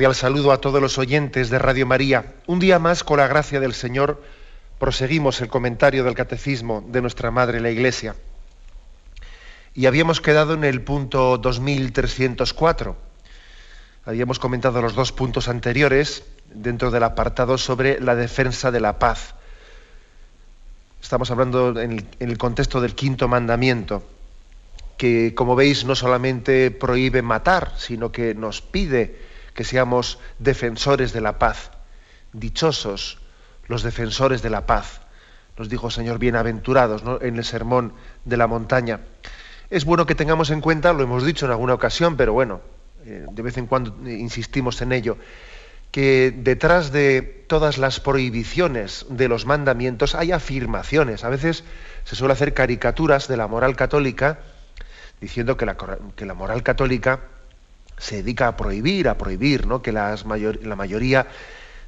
[0.00, 2.32] Cordial saludo a todos los oyentes de Radio María.
[2.46, 4.22] Un día más, con la gracia del Señor,
[4.78, 8.16] proseguimos el comentario del Catecismo de nuestra Madre la Iglesia.
[9.74, 12.96] Y habíamos quedado en el punto 2304.
[14.06, 19.34] Habíamos comentado los dos puntos anteriores dentro del apartado sobre la defensa de la paz.
[21.02, 24.02] Estamos hablando en el, contexto del quinto mandamiento,
[24.96, 31.20] que como veis no solamente prohíbe matar, sino que nos pide que seamos defensores de
[31.20, 31.70] la paz.
[32.32, 33.18] Dichosos
[33.70, 35.00] los defensores de la paz.
[35.56, 37.92] Nos dijo el Señor, bienaventurados en el sermón
[38.24, 39.00] de la montaña.
[39.70, 42.60] Es bueno que tengamos en cuenta, lo hemos dicho en alguna ocasión, pero bueno,
[43.04, 45.18] eh, de vez en cuando insistimos en ello,
[45.92, 51.22] que detrás de todas las prohibiciones de los mandamientos hay afirmaciones.
[51.24, 51.62] A veces
[52.04, 54.40] se suele hacer caricaturas de la moral católica
[55.20, 57.20] diciendo que la moral católica
[58.00, 59.82] se dedica a prohibir, a prohibir, ¿no?
[59.82, 60.16] que la
[60.76, 61.28] mayoría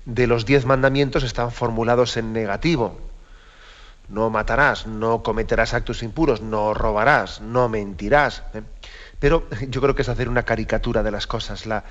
[0.05, 2.99] de los diez mandamientos están formulados en negativo.
[4.09, 8.43] No matarás, no cometerás actos impuros, no robarás, no mentirás.
[8.55, 8.63] ¿eh?
[9.19, 11.67] Pero yo creo que es hacer una caricatura de las cosas.
[11.67, 11.85] La,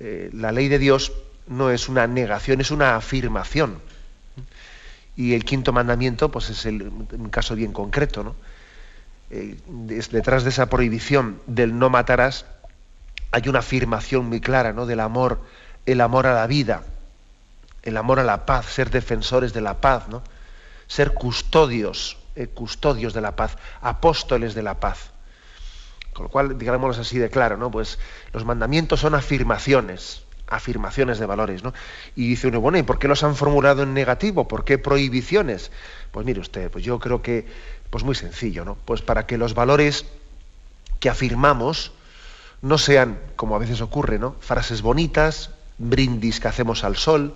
[0.00, 1.12] eh, la ley de Dios
[1.46, 3.80] no es una negación, es una afirmación.
[5.16, 8.36] Y el quinto mandamiento, pues es el, un caso bien concreto.
[9.30, 9.56] Eh,
[10.10, 12.46] detrás de esa prohibición del no matarás,
[13.30, 14.86] hay una afirmación muy clara ¿no?
[14.86, 15.40] del amor,
[15.86, 16.82] el amor a la vida,
[17.82, 20.22] el amor a la paz, ser defensores de la paz, ¿no?
[20.86, 25.10] ser custodios, eh, custodios de la paz, apóstoles de la paz.
[26.12, 27.70] Con lo cual, digámoslo así de claro, ¿no?
[27.70, 27.98] Pues
[28.32, 31.74] los mandamientos son afirmaciones, afirmaciones de valores, ¿no?
[32.16, 34.48] Y dice uno, bueno, ¿y por qué los han formulado en negativo?
[34.48, 35.70] ¿Por qué prohibiciones?
[36.10, 37.46] Pues mire usted, pues yo creo que,
[37.90, 38.76] pues muy sencillo, ¿no?
[38.84, 40.06] Pues para que los valores
[40.98, 41.92] que afirmamos
[42.62, 44.36] no sean, como a veces ocurre, ¿no?
[44.40, 47.34] frases bonitas, brindis que hacemos al sol,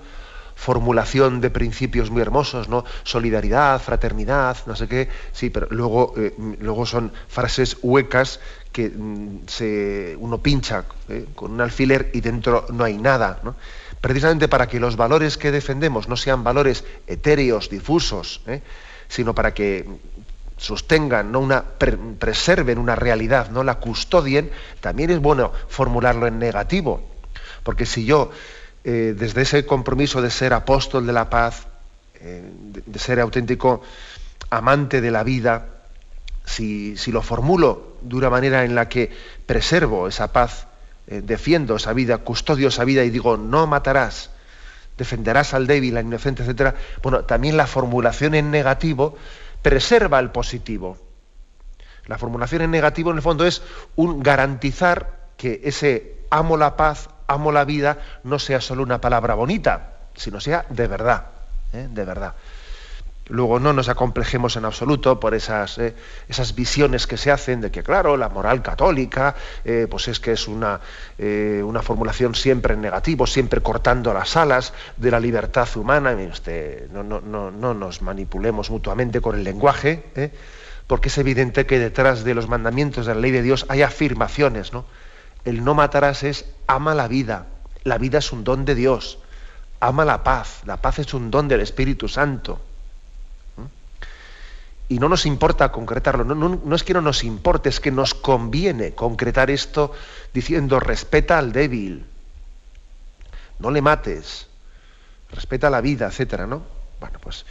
[0.55, 2.85] formulación de principios muy hermosos, ¿no?
[3.05, 8.39] Solidaridad, fraternidad, no sé qué, sí, pero luego, eh, luego son frases huecas
[8.71, 11.27] que mm, se, uno pincha ¿eh?
[11.35, 13.41] con un alfiler y dentro no hay nada.
[13.43, 13.55] ¿no?
[14.01, 18.63] Precisamente para que los valores que defendemos no sean valores etéreos, difusos, ¿eh?
[19.09, 19.87] sino para que
[20.63, 21.41] sostengan, ¿no?
[21.41, 21.65] una,
[22.19, 27.03] preserven una realidad, no la custodien, también es bueno formularlo en negativo.
[27.65, 28.31] Porque si yo,
[28.85, 31.67] eh, desde ese compromiso de ser apóstol de la paz,
[32.21, 32.49] eh,
[32.87, 33.83] de, ser auténtico
[34.51, 35.67] amante de la vida,
[36.45, 39.11] si, lo formulo de una manera en la que
[39.47, 40.69] preservo esa paz,
[41.09, 44.31] eh, defiendo esa vida, custodio esa vida y digo, no matarás,
[44.97, 49.17] defenderás al débil, al inocente, etc., bueno, también la formulación en negativo
[49.63, 50.99] preserva el positivo.
[52.07, 53.63] La formulación en negativo, en el fondo, es
[53.97, 59.35] un garantizar que ese amo la paz, amo la vida, no sea solo una palabra
[59.35, 61.27] bonita, sino sea de verdad,
[61.73, 61.89] ¿eh?
[61.91, 62.35] de verdad.
[63.29, 65.95] Luego no nos acomplejemos en absoluto por esas, ¿eh?
[66.29, 70.33] esas visiones que se hacen de que, claro, la moral católica, eh, pues es que
[70.33, 70.81] es una,
[71.19, 76.17] una formulación siempre en negativo, siempre cortando las alas de la libertad humana.
[76.93, 80.03] no, no, no, no nos manipulemos mutuamente con el lenguaje,
[80.89, 84.73] porque es evidente que detrás de los mandamientos de la ley de Dios hay afirmaciones,
[84.73, 84.85] ¿no?
[85.45, 87.47] El no matarás es ama la vida,
[87.85, 89.19] la vida es un don de Dios,
[89.81, 92.61] ama la paz, la paz es un don del Espíritu Santo
[94.89, 96.25] y no nos importa concretarlo.
[96.25, 99.93] No, es que no nos importe, es que nos conviene concretar esto
[100.35, 102.05] diciendo respeta al débil,
[103.59, 104.49] no le mates,
[105.31, 106.63] respeta la vida, etcétera, ¿no?
[107.01, 107.45] Bueno, pues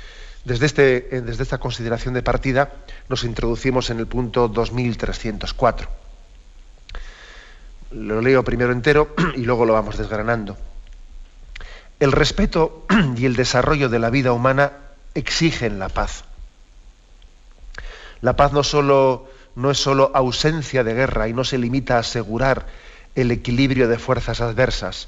[0.45, 2.71] desde, este, eh, desde esta consideración de partida
[3.09, 5.89] nos introducimos en el punto 2304.
[7.91, 10.57] Lo leo primero entero y luego lo vamos desgranando.
[11.99, 12.85] El respeto
[13.17, 14.73] y el desarrollo de la vida humana
[15.13, 16.23] exigen la paz.
[18.21, 22.00] La paz no, solo, no es solo ausencia de guerra y no se limita a
[22.00, 22.68] asegurar
[23.15, 25.07] el equilibrio de fuerzas adversas.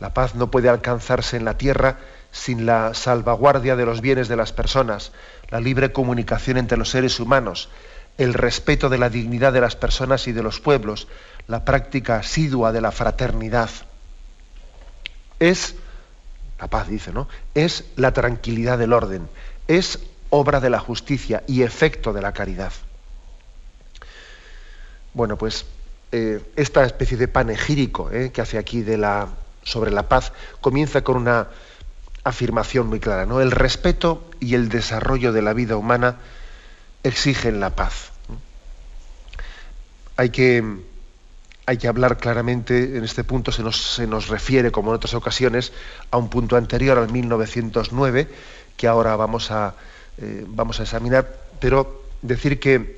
[0.00, 1.98] La paz no puede alcanzarse en la tierra
[2.32, 5.12] sin la salvaguardia de los bienes de las personas,
[5.50, 7.68] la libre comunicación entre los seres humanos,
[8.16, 11.08] el respeto de la dignidad de las personas y de los pueblos,
[11.48, 13.70] la práctica asidua de la fraternidad.
[15.40, 15.74] Es,
[16.58, 17.28] la paz dice, ¿no?
[17.54, 19.28] Es la tranquilidad del orden,
[19.66, 19.98] es
[20.30, 22.72] obra de la justicia y efecto de la caridad.
[25.12, 25.66] Bueno, pues
[26.12, 28.84] eh, esta especie de panegírico eh, que hace aquí
[29.62, 31.48] sobre la paz comienza con una
[32.24, 33.40] afirmación muy clara, ¿no?
[33.40, 36.16] El respeto y el desarrollo de la vida humana
[37.02, 38.12] exigen la paz.
[40.16, 40.62] Hay que,
[41.64, 45.14] hay que hablar claramente, en este punto se nos, se nos refiere, como en otras
[45.14, 45.72] ocasiones,
[46.10, 48.28] a un punto anterior, al 1909,
[48.76, 49.74] que ahora vamos a,
[50.18, 51.30] eh, vamos a examinar,
[51.60, 52.96] pero decir que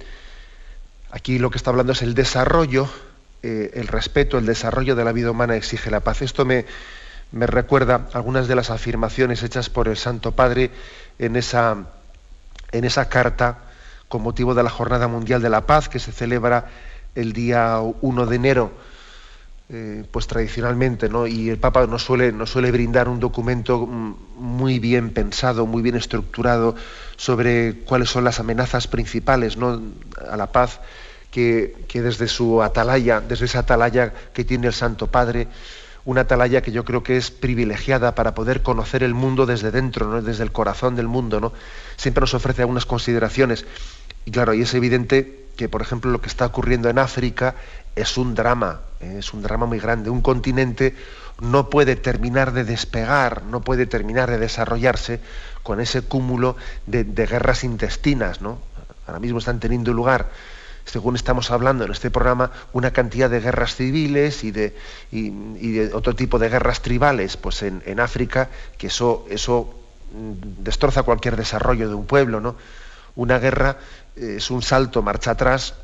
[1.11, 2.89] aquí lo que está hablando es el desarrollo,
[3.43, 6.23] eh, el respeto, el desarrollo de la vida humana exige la paz.
[6.23, 6.65] Esto me,
[7.33, 10.71] me recuerda algunas de las afirmaciones hechas por el Santo Padre
[11.19, 11.87] en esa,
[12.73, 13.59] en esa carta
[14.09, 16.67] con motivo de la Jornada Mundial de la Paz que se celebra
[17.15, 18.73] el día 1 de enero,
[19.69, 21.27] eh, pues tradicionalmente, ¿no?
[21.27, 26.75] Y el Papa nos suele, suele brindar un documento muy bien pensado, muy bien estructurado
[27.17, 29.81] sobre cuáles son las amenazas principales ¿no?
[30.29, 30.81] a la paz
[31.31, 35.49] que, que desde su atalaya, desde esa atalaya que tiene el Santo Padre,
[36.05, 40.09] una atalaya que yo creo que es privilegiada para poder conocer el mundo desde dentro,
[40.09, 40.21] ¿no?
[40.21, 41.53] desde el corazón del mundo, ¿no?
[41.97, 43.65] Siempre nos ofrece algunas consideraciones.
[44.25, 47.55] Y claro, y es evidente que, por ejemplo, lo que está ocurriendo en África
[47.95, 48.81] es un drama.
[49.03, 50.11] Es un drama muy grande.
[50.11, 50.95] Un continente
[51.41, 55.21] no puede terminar de despegar, no puede terminar de desarrollarse
[55.63, 56.57] con ese cúmulo
[56.87, 58.59] de, guerras intestinas, ¿no?
[59.07, 60.31] Ahora mismo están teniendo lugar
[60.85, 66.41] según estamos hablando en este programa, una cantidad de guerras civiles y de, otro tipo
[66.41, 69.73] de guerras tribales pues en, África, que eso, eso
[70.13, 72.41] mm, destroza cualquier desarrollo de un pueblo.
[72.41, 72.57] ¿no?
[73.15, 73.77] Una guerra
[74.17, 75.75] eh, es un salto, marcha atrás,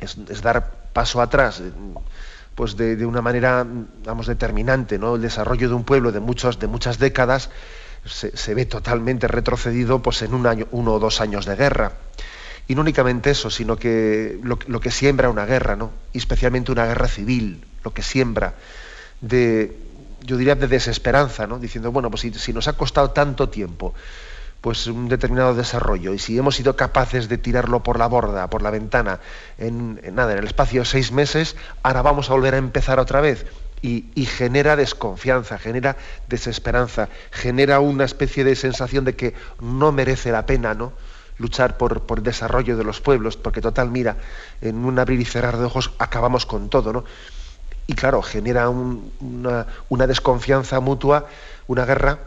[0.00, 1.70] es, dar paso atrás, eh,
[2.54, 3.66] pues de, una manera,
[4.04, 4.98] vamos, determinante.
[4.98, 5.16] ¿no?
[5.16, 7.50] El desarrollo de un pueblo de, muchos, de muchas décadas
[8.04, 11.92] se, ve totalmente retrocedido pues, en un año, uno o dos años de guerra.
[12.66, 15.90] Y no únicamente eso, sino que lo, que siembra una guerra, ¿no?
[16.12, 18.54] Y especialmente una guerra civil, lo que siembra
[19.22, 19.74] de,
[20.22, 21.58] yo diría, de desesperanza, ¿no?
[21.58, 23.94] Diciendo, bueno, pues si, nos ha costado tanto tiempo,
[24.60, 28.62] pues un determinado desarrollo, y si hemos sido capaces de tirarlo por la borda, por
[28.62, 29.20] la ventana,
[29.56, 33.20] en, nada, en el espacio de seis meses, ahora vamos a volver a empezar otra
[33.20, 33.46] vez.
[33.80, 35.96] Y, y, genera desconfianza, genera
[36.26, 40.92] desesperanza, genera una especie de sensación de que no merece la pena, ¿no?
[41.38, 44.16] luchar por, por, el desarrollo de los pueblos, porque total, mira,
[44.60, 47.04] en un abrir y cerrar de ojos acabamos con todo, ¿no?
[47.86, 51.26] Y claro, genera una, una, desconfianza mutua,
[51.68, 52.18] una guerra,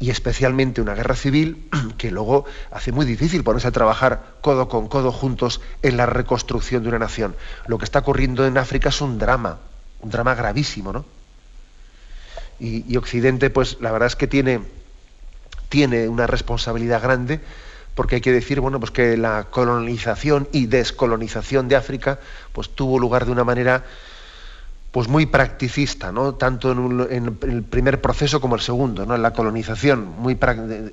[0.00, 1.68] y especialmente una guerra civil,
[1.98, 6.82] que luego hace muy difícil ponerse a trabajar codo con codo juntos en la reconstrucción
[6.82, 7.36] de una nación.
[7.66, 9.58] Lo que está ocurriendo en África es un drama,
[10.00, 11.04] un drama gravísimo, ¿no?
[12.58, 14.60] Y, y Occidente, pues la verdad es que tiene,
[15.68, 17.40] tiene una responsabilidad grande
[17.94, 22.18] porque hay que decir bueno, pues que la colonización y descolonización de África
[22.52, 23.84] pues, tuvo lugar de una manera
[24.90, 26.34] pues muy practicista, ¿no?
[26.34, 29.14] tanto en, el primer proceso como el segundo, ¿no?
[29.14, 30.38] en la colonización, muy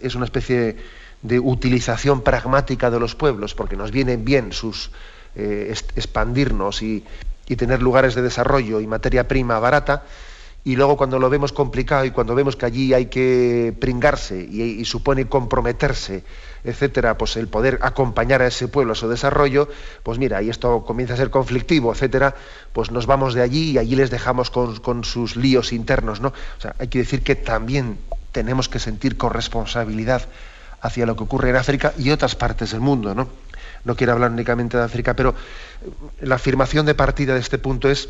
[0.01, 0.77] es una especie
[1.21, 4.91] de, utilización pragmática de los pueblos, porque nos vienen bien sus
[5.35, 7.03] eh, expandirnos y,
[7.47, 10.03] y tener lugares de desarrollo y materia prima barata,
[10.67, 14.83] y luego cuando lo vemos complicado y cuando vemos que allí hay que pringarse y,
[14.83, 16.25] supone comprometerse,
[16.63, 19.69] etcétera, pues el poder acompañar a ese pueblo a su desarrollo,
[20.03, 22.35] pues mira, y esto comienza a ser conflictivo, etcétera,
[22.73, 26.29] pues nos vamos de allí y allí les dejamos con, sus líos internos, ¿no?
[26.29, 27.97] O sea, hay que decir que también
[28.31, 30.27] tenemos que sentir corresponsabilidad
[30.81, 33.29] hacia lo que ocurre en África y otras partes del mundo, ¿no?
[33.83, 35.33] No quiero hablar únicamente de África, pero
[36.21, 38.09] la afirmación de partida de este punto es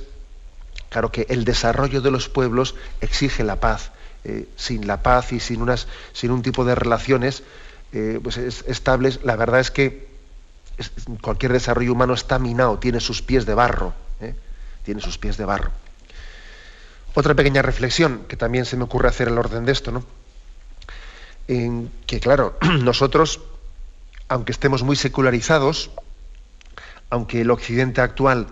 [0.89, 3.91] Claro que el desarrollo de los pueblos exige la paz.
[4.23, 7.43] Eh, sin la paz y sin, unas, sin un tipo de relaciones
[7.93, 10.07] eh, pues estables, la verdad es que
[11.21, 13.93] cualquier desarrollo humano está minado, tiene sus pies de barro.
[14.21, 14.35] ¿eh?
[14.83, 15.71] Tiene sus pies de barro.
[17.13, 20.03] Otra pequeña reflexión que también se me ocurre hacer al orden de esto, ¿no?
[21.47, 23.41] En que claro, nosotros,
[24.27, 25.89] aunque estemos muy secularizados,
[27.09, 28.47] aunque el occidente actual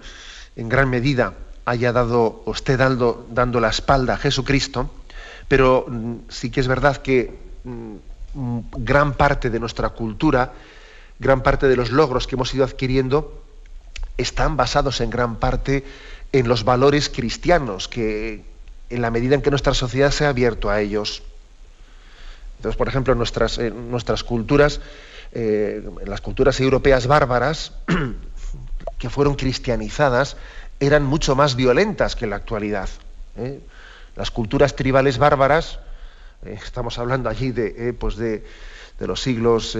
[0.55, 1.33] en gran medida
[1.65, 4.89] haya dado, o esté dando, dando la espalda a Jesucristo,
[5.47, 7.95] pero mm, sí que es verdad que mm,
[8.77, 10.53] gran parte de nuestra cultura,
[11.19, 13.41] gran parte de los logros que hemos ido adquiriendo,
[14.17, 15.83] están basados en gran parte
[16.31, 18.43] en los valores cristianos, que
[18.89, 21.23] en la medida en que nuestra sociedad se ha abierto a ellos.
[22.57, 24.81] Entonces, por ejemplo, nuestras, nuestras culturas
[25.37, 27.73] eh, las culturas europeas bárbaras,
[28.97, 30.37] que fueron cristianizadas,
[30.79, 32.87] eran mucho más violentas que en la actualidad.
[33.35, 33.59] ¿eh?
[34.15, 35.79] Las culturas tribales bárbaras,
[36.45, 38.43] estamos hablando allí de, pues de,
[38.99, 39.77] de los siglos,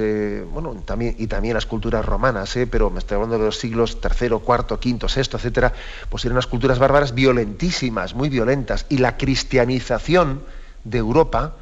[0.52, 4.40] bueno, también, y también las culturas romanas, pero me estoy hablando de los siglos tercero,
[4.40, 5.74] cuarto, quinto, sexto, etcétera,
[6.10, 8.86] pues eran unas culturas bárbaras violentísimas, muy violentas.
[8.90, 10.44] Y la cristianización
[10.84, 11.56] de Europa,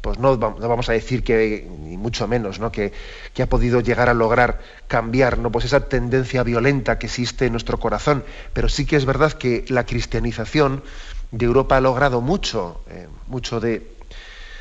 [0.00, 2.70] pues no, vamos a decir que, ni mucho menos, ¿no?
[2.70, 2.92] que,
[3.40, 5.50] ha podido llegar a lograr cambiar ¿no?
[5.50, 8.24] pues esa tendencia violenta que existe en nuestro corazón.
[8.52, 10.82] Pero sí que es verdad que la cristianización
[11.30, 13.86] de Europa ha logrado mucho, eh, mucho de,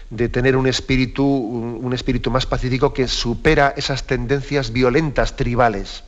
[0.10, 6.04] tener un espíritu, un, espíritu más pacífico que supera esas tendencias violentas tribales.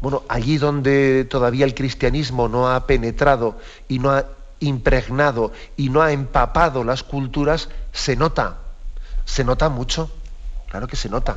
[0.00, 3.58] Bueno, allí donde todavía el cristianismo no ha penetrado
[3.88, 4.26] y no ha
[4.60, 8.58] impregnado y no ha empapado las culturas, se nota,
[9.24, 10.10] se nota mucho,
[10.68, 11.36] claro que se nota.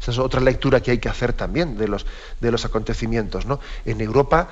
[0.00, 2.04] Esa es otra lectura que hay que hacer también de los,
[2.40, 3.46] de los acontecimientos.
[3.46, 3.60] ¿no?
[3.86, 4.48] En Europa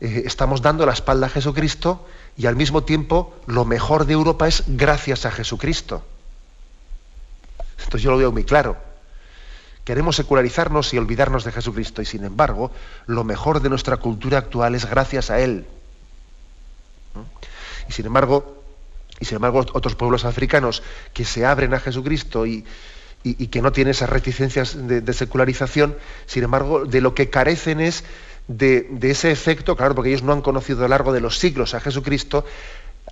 [0.00, 4.48] eh, estamos dando la espalda a Jesucristo y al mismo tiempo lo mejor de Europa
[4.48, 6.04] es gracias a Jesucristo.
[7.78, 8.76] Entonces yo lo veo muy claro.
[9.84, 12.70] Queremos secularizarnos y olvidarnos de Jesucristo y sin embargo
[13.06, 15.66] lo mejor de nuestra cultura actual es gracias a Él.
[17.88, 18.62] Y sin embargo,
[19.20, 22.64] y sin embargo otros pueblos africanos que se abren a Jesucristo y,
[23.22, 28.04] que no tienen esas reticencias de, secularización, sin embargo, de lo que carecen es
[28.48, 31.74] de, ese efecto, claro, porque ellos no han conocido a lo largo de los siglos
[31.74, 32.44] a Jesucristo,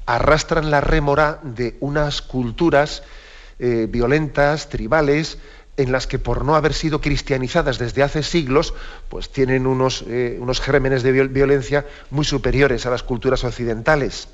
[0.06, 3.02] arrastran la rémora de unas culturas
[3.58, 5.38] eh, violentas, tribales,
[5.76, 8.74] en las que por no haber sido cristianizadas desde hace siglos,
[9.08, 14.28] pues tienen unos, eh, unos gérmenes de violencia muy superiores a las culturas occidentales.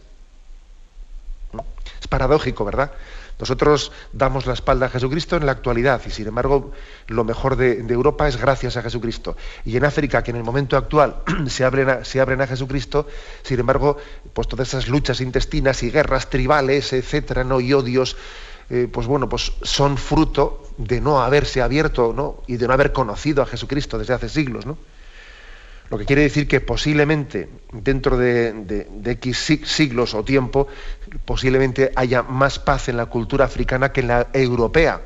[2.01, 2.93] Es paradójico, ¿verdad?
[3.39, 6.73] Nosotros damos la espalda a Jesucristo en la actualidad y sin embargo
[7.07, 9.37] lo mejor de, Europa es gracias a Jesucristo.
[9.65, 13.07] Y en África, que en el momento actual se abren a, se abren a Jesucristo,
[13.43, 13.97] sin embargo,
[14.33, 17.61] pues todas esas luchas intestinas y guerras tribales, etcétera, ¿no?
[17.61, 18.17] y odios,
[18.71, 22.43] eh, pues bueno, pues son fruto de no haberse abierto ¿no?
[22.47, 24.67] y de no haber conocido a Jesucristo desde hace siglos.
[24.67, 24.77] ¿no?
[25.91, 30.69] Lo que quiere decir que posiblemente dentro de, X siglos o tiempo,
[31.25, 35.01] posiblemente haya más paz en la cultura africana que en la europea,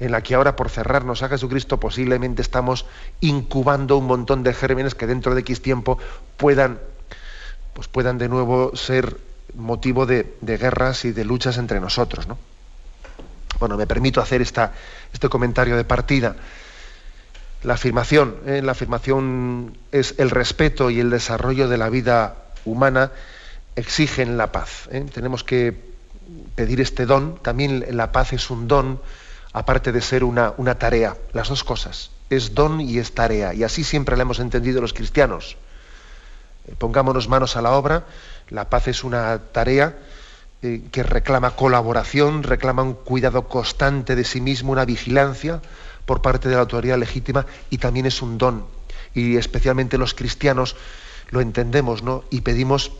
[0.00, 2.84] en la que ahora por cerrarnos a Jesucristo posiblemente estamos
[3.20, 5.98] incubando un montón de gérmenes que dentro de X tiempo
[6.36, 6.80] puedan,
[7.72, 9.16] pues puedan de nuevo ser
[9.54, 12.26] motivo de, guerras y de luchas entre nosotros.
[13.60, 14.72] Bueno, me permito hacer esta,
[15.12, 16.34] este comentario de partida
[17.64, 18.36] la afirmación.
[18.46, 18.62] ¿eh?
[18.62, 23.10] La afirmación es el respeto y el desarrollo de la vida humana
[23.74, 24.88] exigen la paz.
[24.92, 25.04] ¿eh?
[25.12, 25.74] Tenemos que
[26.54, 27.38] pedir este don.
[27.42, 29.00] También la paz es un don,
[29.52, 31.16] aparte de ser una, una tarea.
[31.32, 32.10] Las dos cosas.
[32.30, 33.54] Es don y es tarea.
[33.54, 35.56] Y así siempre la hemos entendido los cristianos.
[36.68, 38.04] Eh, pongámonos manos a la obra.
[38.50, 39.96] La paz es una tarea
[40.90, 45.60] que reclama colaboración, reclama un cuidado constante de sí mismo, una vigilancia
[46.06, 48.64] por parte de la autoridad legítima y también es un don.
[49.14, 50.76] Y especialmente los cristianos
[51.30, 52.24] lo entendemos, ¿no?
[52.30, 52.92] Y pedimos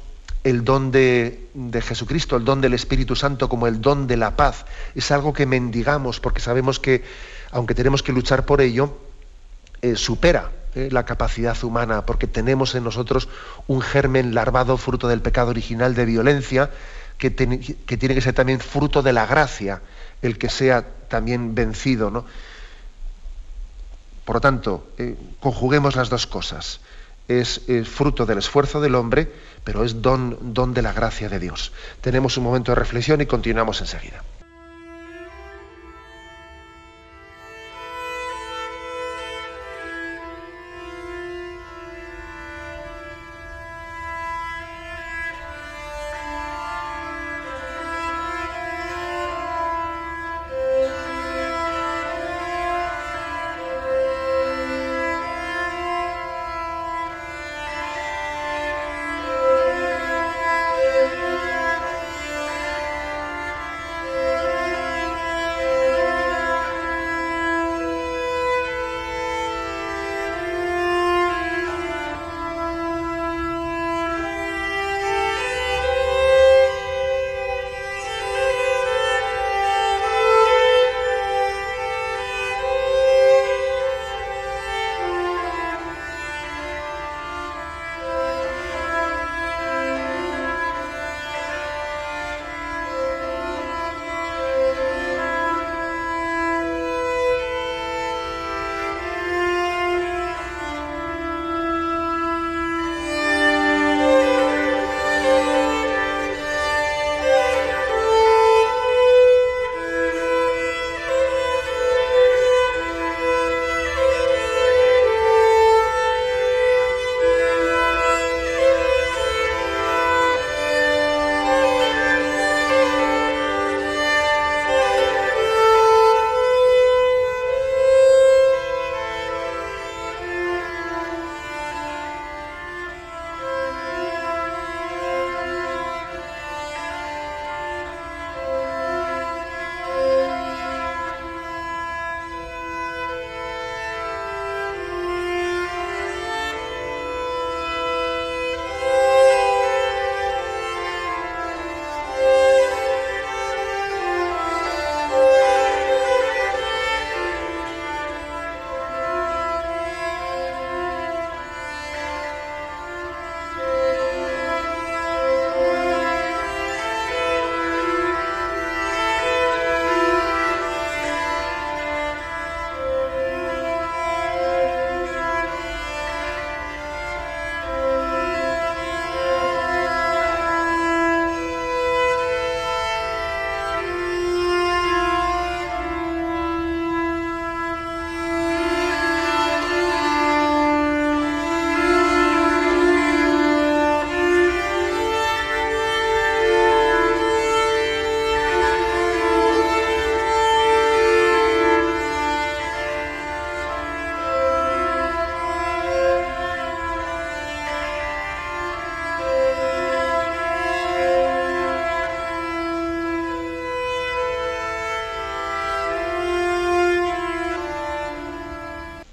[0.45, 1.49] el don de,
[1.83, 4.67] Jesucristo, el don del Espíritu Santo como el don de la paz.
[4.95, 7.03] Es algo que mendigamos porque sabemos que,
[7.51, 8.99] aunque tenemos que luchar por ello,
[9.81, 13.29] eh, supera eh, la capacidad humana, porque tenemos en nosotros
[13.67, 16.71] un germen larvado fruto del pecado original de violencia,
[17.17, 19.81] que, que tiene que ser también fruto de la gracia,
[20.21, 22.11] el que sea también vencido.
[22.11, 22.27] ¿no?
[24.25, 26.81] Por lo tanto, eh, conjuguemos las dos cosas.
[27.29, 29.33] Es, fruto del esfuerzo del hombre,
[29.65, 31.73] pero es don, don de la gracia de Dios.
[32.01, 34.23] Tenemos un momento de reflexión y continuamos enseguida.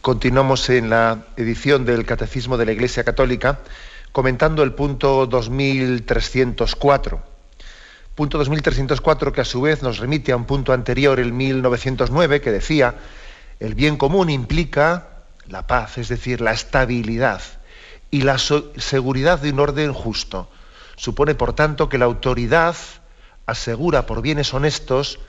[0.02, 3.60] Continuamos en la edición del Catecismo de la Iglesia Católica
[4.12, 7.22] comentando el punto 2304.
[8.16, 12.52] Punto 2304 que a su vez nos remite a un punto anterior, el 1909, que
[12.52, 12.96] decía,
[13.60, 15.08] el bien común implica
[15.48, 17.44] la paz, es decir, la estabilidad
[18.10, 20.50] y la seguridad de un orden justo.
[20.96, 22.76] Supone, por tanto, que la autoridad
[23.46, 25.20] asegura por bienes honestos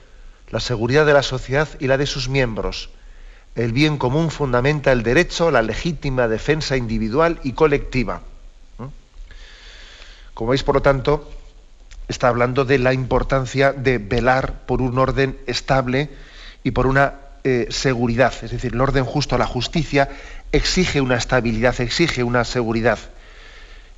[0.49, 2.89] la seguridad de la sociedad y la de sus miembros
[3.55, 8.21] el bien común fundamenta el derecho la legítima defensa individual y colectiva.
[10.33, 11.29] Como veis, por lo tanto,
[12.07, 16.09] está hablando de la importancia de velar por un orden estable
[16.63, 18.33] y por una eh, seguridad.
[18.41, 20.09] Es decir, el orden justo, la justicia,
[20.51, 22.97] exige una estabilidad, exige una seguridad.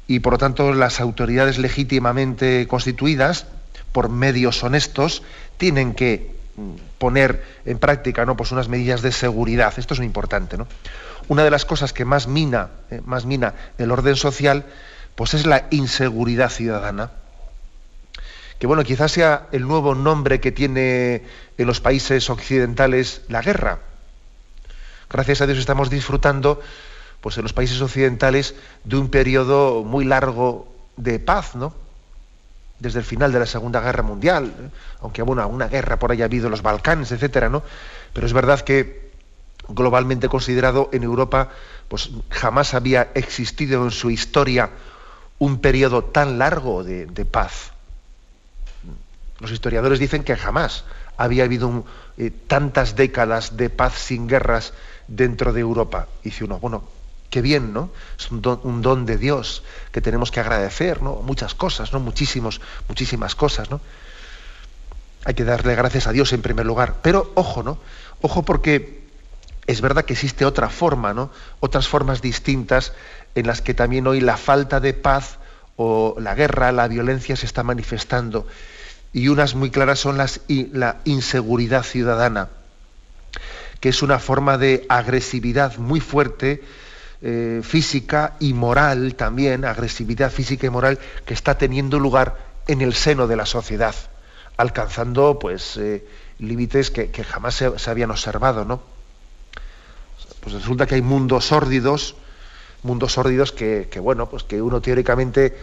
[0.08, 3.48] Y por lo tanto, las autoridades legítimamente constituidas,
[3.94, 5.24] por medios honestos,
[5.58, 6.35] tienen que
[6.98, 8.38] poner en práctica ¿no?
[8.38, 9.74] pues unas medidas de seguridad.
[9.78, 10.58] Esto es muy importante.
[10.58, 10.68] ¿no?
[11.28, 14.66] Una de las cosas que más mina, eh, más mina el orden social
[15.16, 17.12] pues es la inseguridad ciudadana.
[18.60, 21.24] Que bueno, quizás sea el nuevo nombre que tiene
[21.58, 23.80] en los países occidentales la guerra.
[25.10, 26.62] Gracias a Dios estamos disfrutando
[27.22, 31.74] pues en los países occidentales de un periodo muy largo de paz, ¿no?
[32.80, 36.26] Desde el final de la Segunda Guerra Mundial, aunque bueno, una guerra por ahí ha
[36.26, 37.64] habido los Balcanes, etcétera, ¿no?
[38.14, 39.12] Pero es verdad que
[39.68, 41.50] globalmente considerado en Europa,
[41.88, 44.70] pues jamás había existido en su historia
[45.40, 47.72] un periodo tan largo de, paz.
[49.40, 50.86] Los historiadores dicen que jamás
[51.18, 51.86] había habido
[52.18, 54.74] eh, tantas décadas de paz sin guerras
[55.08, 56.08] dentro de Europa.
[56.24, 56.84] Y dice uno, bueno,
[57.30, 57.90] Qué bien, ¿no?
[58.18, 61.16] Es un don, de Dios que tenemos que agradecer, ¿no?
[61.16, 62.00] Muchas cosas, ¿no?
[62.00, 63.82] Muchísimos, muchísimas cosas, ¿no?
[65.26, 66.96] Hay que darle gracias a Dios en primer lugar.
[67.02, 67.78] Pero ojo, ¿no?
[68.22, 69.06] Ojo porque
[69.68, 71.32] es verdad que existe otra forma, ¿no?
[71.60, 72.94] Otras formas distintas
[73.34, 75.40] en las que también hoy la falta de paz
[75.76, 78.48] o la guerra, la violencia se está manifestando.
[79.12, 82.50] Y unas muy claras son las, la inseguridad ciudadana,
[83.80, 86.64] que es una forma de agresividad muy fuerte
[87.28, 92.94] eh, física y moral también, agresividad física y moral que está teniendo lugar en el
[92.94, 93.96] seno de la sociedad,
[94.58, 96.06] alcanzando pues eh,
[96.38, 98.80] límites que, jamás se, habían observado, ¿no?
[100.42, 102.16] Pues resulta que hay mundos sórdidos,
[102.84, 105.58] mundos sórdidos que, bueno, pues que uno teóricamente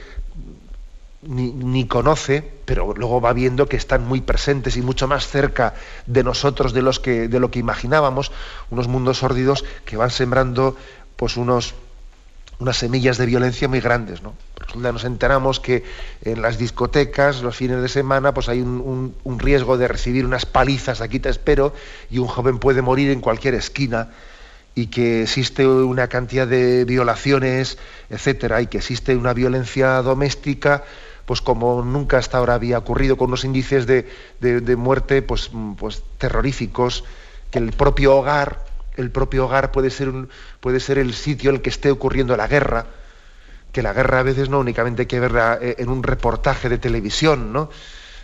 [1.22, 5.74] ni, conoce, pero luego va viendo que están muy presentes y mucho más cerca
[6.06, 8.32] de nosotros de, los que, de lo que imaginábamos,
[8.70, 10.76] unos mundos sórdidos que van sembrando
[11.16, 11.74] pues unos,
[12.58, 14.22] unas semillas de violencia muy grandes.
[14.22, 14.34] ¿no?
[14.74, 15.84] nos enteramos que
[16.22, 21.00] en las discotecas, los fines de semana, pues hay un, riesgo de recibir unas palizas,
[21.00, 21.74] aquí te espero,
[22.10, 24.10] y un joven puede morir en cualquier esquina,
[24.74, 30.84] y que existe una cantidad de violaciones, etcétera, y que existe una violencia doméstica,
[31.26, 34.06] pues como nunca hasta ahora había ocurrido, con unos índices de,
[34.40, 37.04] de muerte pues, pues terroríficos,
[37.50, 38.64] que el propio hogar
[38.96, 40.28] el propio hogar puede ser, un,
[40.60, 42.86] puede ser el sitio en el que esté ocurriendo la guerra,
[43.72, 46.78] que la guerra a veces no únicamente hay que verla eh, en un reportaje de
[46.78, 47.70] televisión, ¿no?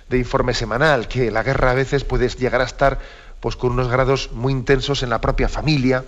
[0.09, 2.99] de informe semanal, que la guerra a veces puede llegar a estar
[3.41, 6.05] pues, con unos grados muy intensos en la propia familia,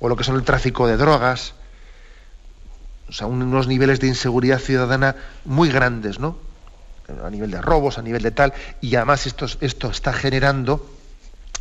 [0.00, 1.54] o lo que son el tráfico de drogas,
[3.08, 6.38] o sea, unos niveles de inseguridad ciudadana muy grandes, ¿no?
[7.24, 10.93] A nivel de robos, a nivel de tal, y además esto, esto está generando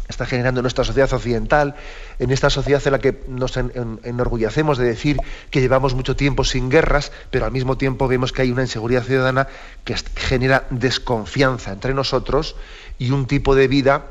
[0.08, 1.76] está generando en nuestra sociedad occidental,
[2.20, 5.18] en esta sociedad en la que nos enorgullecemos de decir
[5.50, 9.04] que llevamos mucho tiempo sin guerras, pero al mismo tiempo vemos que hay una inseguridad
[9.04, 9.48] ciudadana
[9.84, 12.56] que genera desconfianza entre nosotros
[13.00, 14.06] y un tipo de vida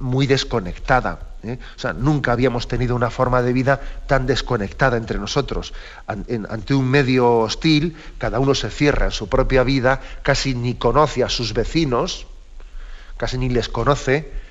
[0.00, 1.20] muy desconectada.
[1.44, 1.58] ¿eh?
[1.76, 5.72] O sea, nunca habíamos tenido una forma de vida tan desconectada entre nosotros.
[6.06, 11.22] ante un medio hostil, cada uno se cierra en su propia vida, casi ni conoce
[11.22, 12.26] a sus vecinos,
[13.16, 14.41] casi ni les conoce,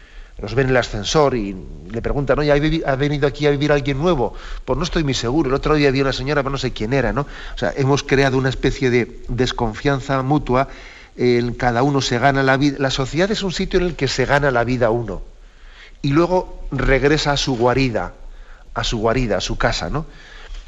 [0.41, 1.55] nos ven en el ascensor y
[1.91, 4.33] le preguntan, oye, ¿ha venido aquí a vivir alguien nuevo?
[4.65, 5.49] Pues no estoy muy seguro.
[5.49, 7.21] El otro día había una señora, pero no sé quién era, ¿no?
[7.21, 10.67] O sea, hemos creado una especie de desconfianza mutua.
[11.15, 12.77] En cada uno se gana la vida.
[12.79, 15.21] La sociedad es un sitio en el que se gana la vida uno.
[16.01, 18.13] Y luego regresa a su guarida,
[18.73, 20.07] a su guarida, a su casa, ¿no?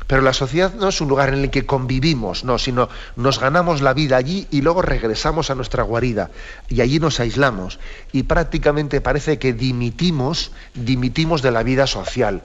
[0.07, 3.81] Pero la sociedad no es un lugar en el que convivimos, no, sino nos ganamos
[3.81, 6.29] la vida allí y luego regresamos a nuestra guarida
[6.69, 7.79] y allí nos aislamos
[8.11, 12.43] y prácticamente parece que dimitimos, dimitimos de la vida social,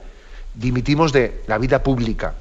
[0.55, 2.35] dimitimos de la vida pública.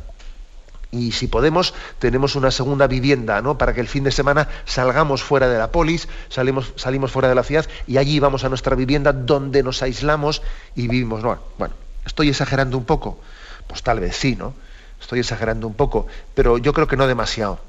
[0.91, 3.59] Y si podemos, tenemos una segunda vivienda, ¿no?
[3.59, 7.35] Para que el fin de semana salgamos fuera de la polis, salimos, salimos fuera de
[7.35, 10.41] la ciudad y allí vamos a nuestra vivienda donde nos aislamos
[10.75, 11.23] y vivimos.
[11.23, 11.75] bueno,
[12.07, 13.21] ¿Estoy exagerando un poco?
[13.67, 14.55] Pues tal vez sí, ¿no?
[15.01, 17.61] Estoy exagerando un poco, pero yo creo que no demasiado.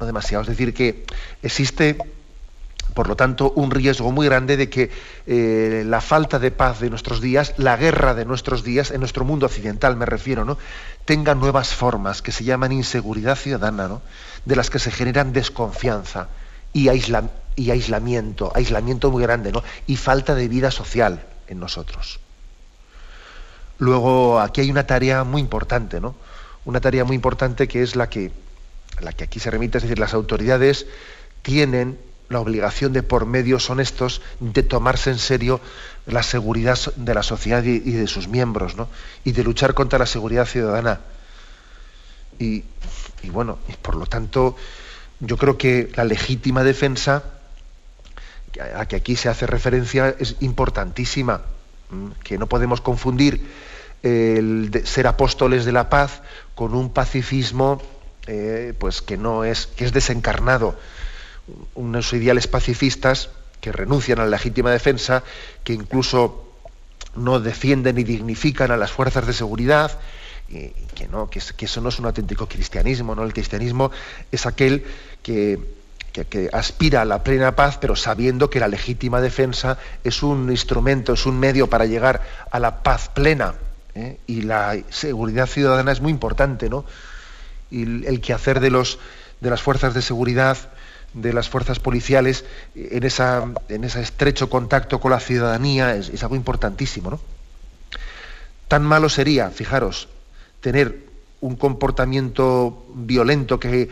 [0.00, 0.42] No demasiado.
[0.42, 1.04] Es decir, que
[1.42, 1.98] existe,
[2.94, 4.90] por lo tanto, un riesgo muy grande de que
[5.26, 9.24] eh, la falta de paz de nuestros días, la guerra de nuestros días, en nuestro
[9.24, 10.58] mundo occidental me refiero, ¿no?
[11.04, 14.02] tenga nuevas formas que se llaman inseguridad ciudadana, ¿no?
[14.44, 16.28] de las que se generan desconfianza
[16.72, 16.88] y,
[17.56, 19.62] y aislamiento, aislamiento muy grande, ¿no?
[19.86, 22.20] y falta de vida social en nosotros.
[23.82, 26.14] Luego, aquí hay una tarea muy importante, ¿no?
[26.64, 28.30] Una tarea muy importante que es la que,
[29.00, 30.86] la que aquí se remite, es decir, las autoridades
[31.42, 35.60] tienen la obligación de, por medios honestos, de tomarse en serio
[36.06, 38.88] la seguridad de la sociedad y, de sus miembros, ¿no?
[39.24, 41.00] Y de luchar contra la seguridad ciudadana.
[42.38, 42.62] Y,
[43.24, 44.54] y bueno, y por lo tanto,
[45.18, 47.24] yo creo que la legítima defensa,
[48.76, 51.42] a que aquí se hace referencia, es importantísima,
[52.22, 53.71] que no podemos confundir
[54.02, 56.22] el ser apóstoles de la paz
[56.54, 57.80] con un pacifismo
[58.26, 60.76] eh, pues que no es que es desencarnado
[61.74, 65.22] unos ideales pacifistas que renuncian a la legítima defensa
[65.64, 66.52] que incluso
[67.16, 69.98] no defienden ni dignifican a las fuerzas de seguridad
[70.48, 73.90] y que no que, eso no es un auténtico cristianismo no el cristianismo
[74.30, 74.84] es aquel
[75.22, 75.58] que,
[76.12, 81.14] que, aspira a la plena paz, pero sabiendo que la legítima defensa es un instrumento,
[81.14, 83.54] es un medio para llegar a la paz plena.
[83.94, 84.18] ¿Eh?
[84.26, 86.84] y la seguridad ciudadana es muy importante, ¿no?
[87.70, 88.98] Y el quehacer de, los,
[89.40, 90.58] de las fuerzas de seguridad,
[91.14, 96.36] de las fuerzas policiales, en, esa, en ese estrecho contacto con la ciudadanía es, algo
[96.36, 97.20] importantísimo, ¿no?
[98.68, 100.08] Tan malo sería, fijaros,
[100.60, 103.90] tener un comportamiento violento que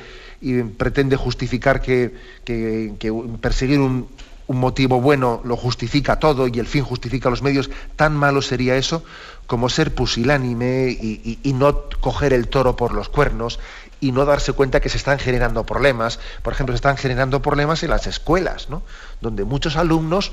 [0.79, 4.09] pretende justificar que, que perseguir un,
[4.51, 8.75] un motivo bueno lo justifica todo y el fin justifica los medios, tan malo sería
[8.75, 9.05] eso
[9.51, 13.59] como ser pusilánime y, no coger el toro por los cuernos
[14.01, 16.21] y no darse cuenta que se están generando problemas.
[16.45, 18.85] Por ejemplo, se están generando problemas en las escuelas, ¿no?
[19.21, 20.31] donde muchos alumnos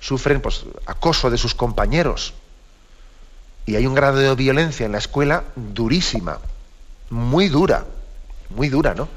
[0.00, 2.32] sufren pues, acoso de sus compañeros.
[3.66, 6.38] Y hay un grado de violencia en la escuela durísima,
[7.10, 7.84] muy dura,
[8.48, 9.10] muy dura, ¿no?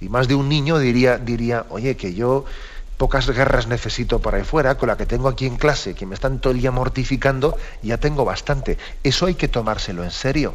[0.00, 2.44] Y más de un niño diría, diría oye, que yo
[2.96, 6.14] pocas guerras necesito por ahí fuera, con la que tengo aquí en clase, que me
[6.14, 8.78] están todo el día mortificando, ya tengo bastante.
[9.02, 10.54] Eso hay que tomárselo en serio.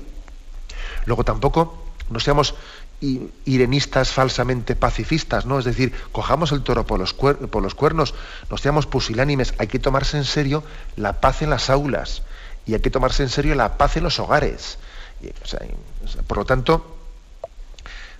[1.05, 2.55] Luego tampoco no seamos
[3.45, 5.57] irenistas falsamente pacifistas, ¿no?
[5.57, 7.13] Es decir, cojamos el toro por los,
[7.73, 8.13] cuernos,
[8.49, 10.63] no seamos pusilánimes, hay que tomarse en serio
[10.97, 12.21] la paz en las aulas
[12.67, 14.77] y hay que tomarse en serio la paz en los hogares.
[16.27, 16.95] por lo tanto,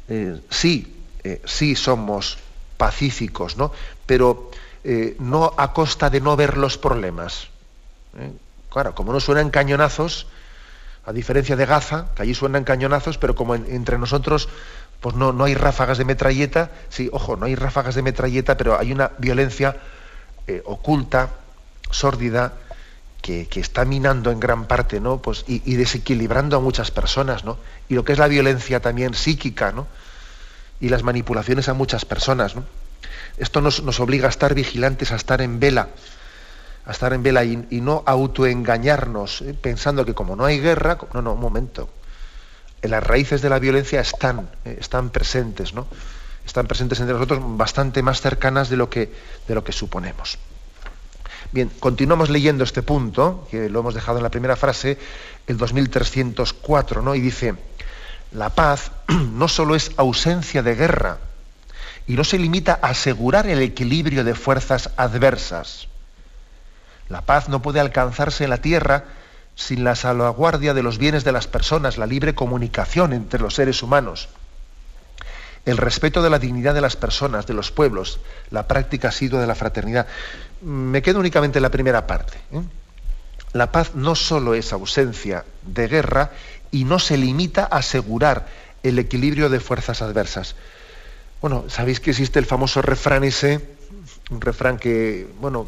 [0.10, 2.40] eh, sí, eh, sí somos
[2.82, 3.72] pacíficos, ¿no?
[4.08, 4.50] Pero
[4.84, 7.46] eh, no a costa de no ver los problemas.
[8.18, 8.32] ¿eh?
[8.72, 10.26] Claro, como no suenan cañonazos,
[11.06, 14.50] a diferencia de Gaza, que allí suenan cañonazos, pero como entre nosotros
[15.00, 18.80] pues no, no hay ráfagas de metralleta, sí, ojo, no hay ráfagas de metralleta, pero
[18.80, 19.78] hay una violencia
[20.48, 21.30] eh, oculta,
[21.92, 22.54] sórdida,
[23.22, 25.22] que, está minando en gran parte, ¿no?
[25.22, 27.60] Pues, y, y, desequilibrando a muchas personas, ¿no?
[27.90, 29.86] Y lo que es la violencia también psíquica, ¿no?
[30.82, 32.56] Y las manipulaciones a muchas personas.
[33.38, 35.90] Esto nos, obliga a estar vigilantes, a estar en vela,
[36.86, 39.54] a estar en vela y, no autoengañarnos, ¿eh?
[39.54, 41.88] pensando que como no hay guerra, no, no, un momento.
[42.82, 44.78] En las raíces de la violencia están, ¿eh?
[44.80, 45.88] están presentes, ¿no?
[46.46, 49.14] Están presentes entre nosotros bastante más cercanas de lo que,
[49.48, 50.40] de lo que suponemos.
[51.52, 54.98] Bien, continuamos leyendo este punto, que lo hemos dejado en la primera frase,
[55.48, 57.14] el 2304, ¿no?
[57.14, 57.56] Y dice,
[58.32, 61.18] la paz no solo es ausencia de guerra
[62.08, 65.88] y no se limita a asegurar el equilibrio de fuerzas adversas.
[67.10, 69.06] La paz no puede alcanzarse en la tierra
[69.56, 73.84] sin la salvaguardia de los bienes de las personas, la libre comunicación entre los seres
[73.84, 74.30] humanos,
[75.66, 79.40] el respeto de la dignidad de las personas, de los pueblos, la práctica ha sido
[79.40, 80.08] de la fraternidad.
[80.62, 82.40] Me quedo únicamente en la primera parte.
[82.52, 82.62] ¿eh?
[83.54, 86.32] La paz no solo es ausencia de guerra
[86.72, 88.48] y no se limita a asegurar
[88.84, 90.56] el equilibrio de fuerzas adversas.
[91.42, 93.62] Bueno, sabéis que existe el famoso refrán ese,
[94.30, 95.68] un refrán que, bueno,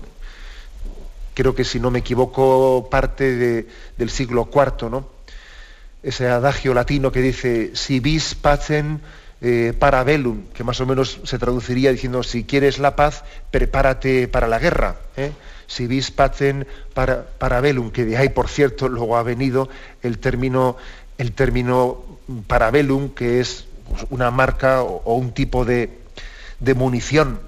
[1.33, 3.65] creo que si no me equivoco parte
[3.97, 5.09] del siglo IV, ¿no?
[6.01, 8.99] Ese adagio latino que dice, si vis pacem
[9.41, 14.27] eh, para bellum, que más o menos se traduciría diciendo, si quieres la paz, prepárate
[14.27, 14.97] para la guerra.
[15.15, 15.31] ¿eh?
[15.67, 19.69] Si vis pacem para, para bellum, que de ahí, por cierto, luego ha venido
[20.01, 20.77] el término,
[21.17, 22.03] el término
[22.47, 23.65] parabellum, que es
[24.09, 25.99] una marca o, un tipo de,
[26.75, 27.39] munición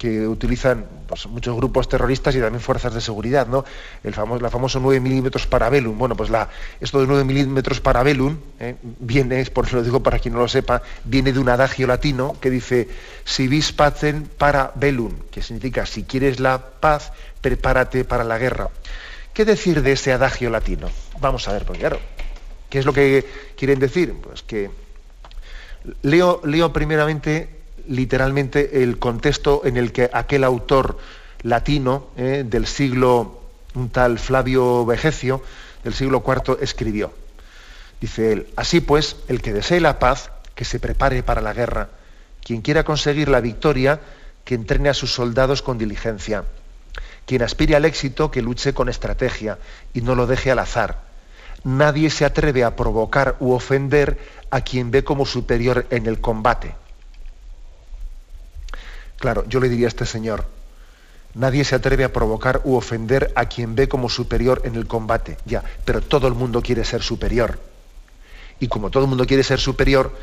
[0.00, 3.66] que utilizan pues, muchos grupos terroristas y también fuerzas de seguridad, ¿no?
[4.02, 5.98] El famoso, la famoso 9 milímetros parabellum.
[5.98, 6.48] Bueno, pues la,
[6.80, 8.76] esto de 9 milímetros parabellum ¿eh?
[8.82, 12.34] viene, por eso lo digo para quien no lo sepa, viene de un adagio latino
[12.40, 12.88] que dice
[13.24, 18.70] si vis pacem para bellum, que significa si quieres la paz, prepárate para la guerra.
[19.34, 20.88] ¿Qué decir de ese adagio latino?
[21.20, 22.00] Vamos a ver, porque claro,
[22.70, 24.14] ¿qué es lo que quieren decir?
[24.14, 24.70] Pues que
[26.00, 27.59] leo, leo primeramente
[27.90, 30.98] literalmente el contexto en el que aquel autor
[31.42, 33.40] latino eh, del siglo,
[33.74, 35.42] un tal Flavio Vegecio,
[35.82, 37.12] del siglo IV, escribió.
[38.00, 41.88] Dice él, así pues, el que desee la paz, que se prepare para la guerra.
[42.42, 44.00] Quien quiera conseguir la victoria,
[44.44, 46.44] que entrene a sus soldados con diligencia.
[47.26, 49.58] Quien aspire al éxito, que luche con estrategia
[49.92, 51.02] y no lo deje al azar.
[51.64, 54.18] Nadie se atreve a provocar u ofender
[54.50, 56.74] a quien ve como superior en el combate.
[59.20, 60.46] Claro, yo le diría a este señor,
[61.34, 65.36] nadie se atreve a provocar u ofender a quien ve como superior en el combate,
[65.44, 67.60] ya, pero todo el mundo quiere ser superior.
[68.60, 70.16] Y como todo el mundo quiere ser superior,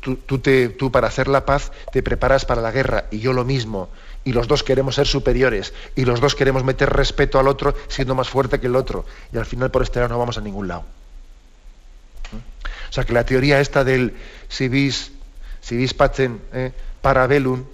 [0.00, 3.88] tú, tú para hacer la paz te preparas para la guerra y yo lo mismo.
[4.22, 8.14] Y los dos queremos ser superiores y los dos queremos meter respeto al otro siendo
[8.14, 9.06] más fuerte que el otro.
[9.32, 10.84] Y al final por este lado no vamos a ningún lado.
[12.88, 14.14] O sea que la teoría esta del
[14.48, 15.10] si vis,
[15.60, 17.64] si vis pacem eh, para velum,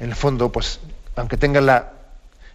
[0.00, 0.80] en el fondo, pues,
[1.16, 1.84] aunque tengan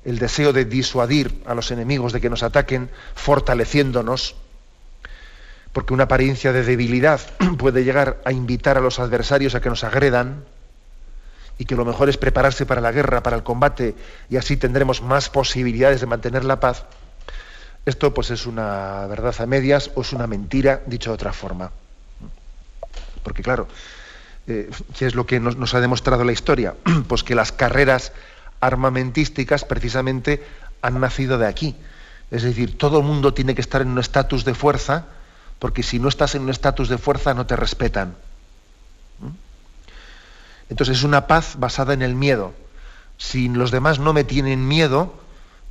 [0.05, 4.35] el deseo de disuadir a los enemigos de que nos ataquen, fortaleciéndonos,
[5.71, 7.21] porque una apariencia de debilidad
[7.57, 10.45] puede llegar a invitar a los adversarios a que nos agredan,
[11.57, 13.95] y que lo mejor es prepararse para la guerra, para el combate,
[14.29, 16.85] y así tendremos más posibilidades de mantener la paz,
[17.85, 21.71] esto pues es una verdad a medias o es una mentira, dicho de otra forma.
[23.23, 23.67] Porque claro,
[24.47, 26.75] eh, ¿qué es lo que nos, ha demostrado la historia?
[27.07, 28.11] Pues que las carreras
[28.59, 30.43] armamentísticas precisamente
[30.81, 31.75] han nacido de aquí.
[32.31, 35.05] Es decir, todo el mundo tiene que estar en un estatus de fuerza,
[35.59, 38.15] porque si no estás en un estatus de fuerza no te respetan.
[39.19, 39.27] ¿Mm?
[40.69, 42.53] Entonces es una paz basada en el miedo.
[43.17, 45.13] Si los demás no me tienen miedo,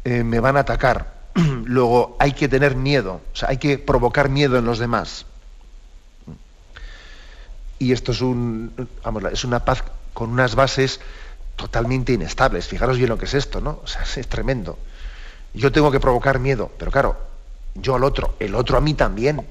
[0.05, 1.13] eh, me van a atacar.
[1.65, 5.27] Luego hay que tener miedo, o sea, hay que provocar miedo en los demás.
[7.83, 8.73] Y esto es, un,
[9.45, 9.83] una paz
[10.15, 11.01] con unas bases
[11.57, 12.69] totalmente inestables.
[12.69, 13.81] Fijaros bien lo que es esto, ¿no?
[13.83, 14.79] O sea, es tremendo.
[15.53, 17.17] Yo tengo que provocar miedo, pero claro,
[17.75, 19.45] yo al otro, el otro a mí también.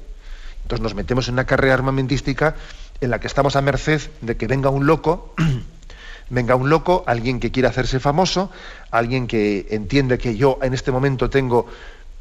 [0.62, 2.56] Entonces nos metemos en una carrera armamentística
[3.02, 5.36] en la que estamos a merced de que venga un loco,
[6.30, 8.50] venga un loco, alguien que quiera hacerse famoso,
[8.92, 11.68] alguien que entiende que yo en este momento tengo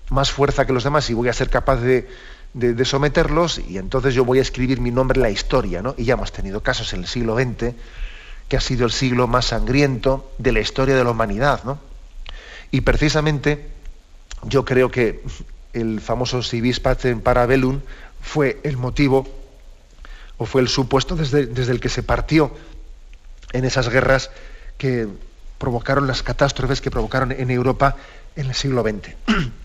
[0.09, 2.09] más fuerza que los demás y voy a ser capaz de,
[2.55, 5.95] de, someterlos y entonces yo voy a escribir mi nombre en la historia, ¿no?
[5.97, 7.75] Y ya hemos tenido casos en el siglo XX,
[8.49, 11.79] que ha sido el siglo más sangriento de la historia de la humanidad, ¿no?
[12.71, 13.69] Y precisamente
[14.45, 15.23] yo creo que
[15.73, 17.81] el famoso civis pacem parabellum
[18.21, 19.29] fue el motivo
[20.37, 22.51] o fue el supuesto desde, desde el que se partió
[23.53, 24.31] en esas guerras
[24.79, 25.07] que
[25.59, 27.97] provocaron las catástrofes que provocaron en Europa
[28.35, 29.15] en el siglo XX.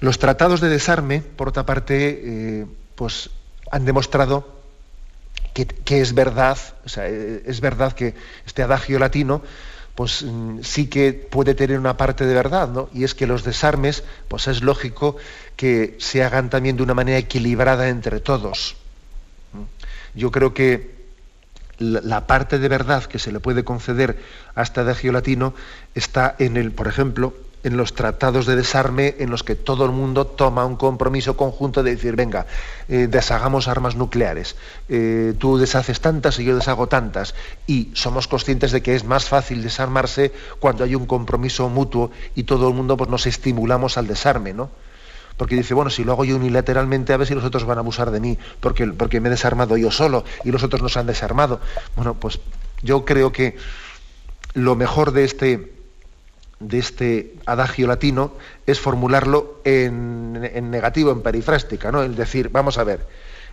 [0.00, 3.30] Los tratados de desarme, por otra parte, eh, pues
[3.70, 4.58] han demostrado
[5.52, 6.56] que, es verdad,
[6.98, 8.14] eh, es verdad que
[8.46, 9.42] este adagio latino,
[9.96, 12.88] pues mm, sí que puede tener una parte de verdad, ¿no?
[12.94, 15.16] Y es que los desarmes, pues es lógico
[15.56, 18.76] que se hagan también de una manera equilibrada entre todos.
[20.14, 20.96] Yo creo que
[21.78, 24.18] la parte de verdad que se le puede conceder
[24.54, 25.54] a este adagio latino
[25.94, 27.34] está en el, por ejemplo,
[27.64, 31.82] en los tratados de desarme en los que todo el mundo toma un compromiso conjunto
[31.82, 32.46] de decir, venga,
[32.88, 34.56] eh, deshagamos armas nucleares,
[34.88, 37.34] eh, tú deshaces tantas y yo deshago tantas,
[37.66, 42.44] y somos conscientes de que es más fácil desarmarse cuando hay un compromiso mutuo y
[42.44, 44.70] todo el mundo pues, nos estimulamos al desarme, ¿no?
[45.36, 47.80] Porque dice, bueno, si lo hago yo unilateralmente, a ver si los otros van a
[47.80, 51.06] abusar de mí, porque, porque me he desarmado yo solo y los otros nos han
[51.06, 51.60] desarmado.
[51.94, 52.40] Bueno, pues
[52.82, 53.56] yo creo que
[54.54, 55.77] lo mejor de este
[56.60, 58.32] de este adagio latino
[58.66, 60.32] es formularlo en,
[60.70, 62.02] negativo, en perifrástica, ¿no?
[62.02, 63.06] Es decir, vamos a ver,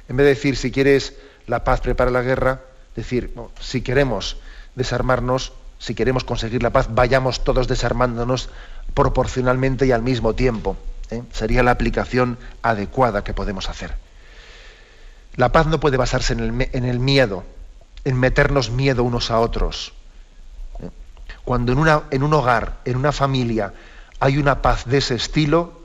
[0.09, 1.13] en vez de decir si quieres
[1.47, 2.61] la paz, prepara la guerra,
[2.95, 4.37] decir, si queremos
[4.75, 8.49] desarmarnos, si queremos conseguir la paz, vayamos todos desarmándonos
[8.93, 10.75] proporcionalmente y al mismo tiempo.
[11.11, 11.21] ¿eh?
[11.31, 13.95] Sería la aplicación adecuada que podemos hacer.
[15.35, 17.43] La paz no puede basarse en el, en el miedo,
[18.03, 19.93] en meternos miedo unos a otros
[21.45, 23.71] cuando en, un hogar, en una familia,
[24.19, 25.79] hay una paz de ese estilo,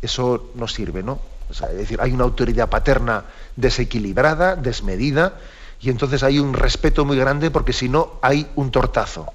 [0.00, 1.20] eso no sirve, ¿no?
[1.50, 3.24] es decir, hay una autoridad paterna
[3.56, 5.34] desequilibrada, desmedida,
[5.82, 9.26] Y entonces hay un respeto muy grande porque si no hay un tortazo.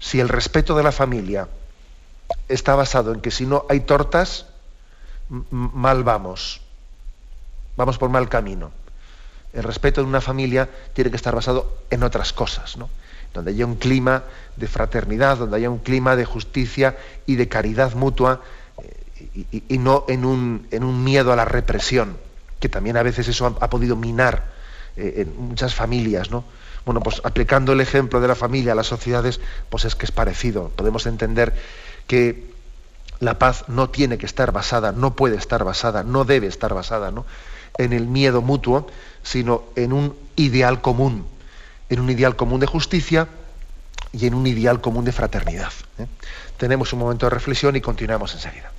[0.00, 1.46] Si el respeto de la familia
[2.48, 4.46] está basado en que si no hay tortas,
[5.28, 6.62] mal vamos.
[7.76, 8.72] Vamos por mal camino.
[9.52, 12.88] El respeto en una familia tiene que estar basado en otras cosas, ¿no?
[13.34, 14.24] Donde haya un clima
[14.56, 18.40] de fraternidad, donde haya un clima de justicia y de caridad mutua
[19.34, 22.16] eh, y, no en un, en un, miedo a la represión,
[22.60, 24.44] que también a veces eso ha, podido minar
[24.96, 26.44] eh, en muchas familias, ¿no?
[26.86, 30.12] Bueno, pues aplicando el ejemplo de la familia a las sociedades, pues es que es
[30.12, 30.70] parecido.
[30.76, 31.54] Podemos entender
[32.06, 32.54] que
[33.20, 37.10] la paz no tiene que estar basada, no puede estar basada, no debe estar basada
[37.10, 37.24] ¿no?
[37.78, 38.86] en el miedo mutuo,
[39.22, 41.26] sino en un ideal común,
[41.88, 43.28] en un ideal común de justicia
[44.12, 45.72] y en un ideal común de fraternidad.
[45.98, 46.06] ¿eh?
[46.56, 48.73] Tenemos un momento de reflexión y continuamos enseguida.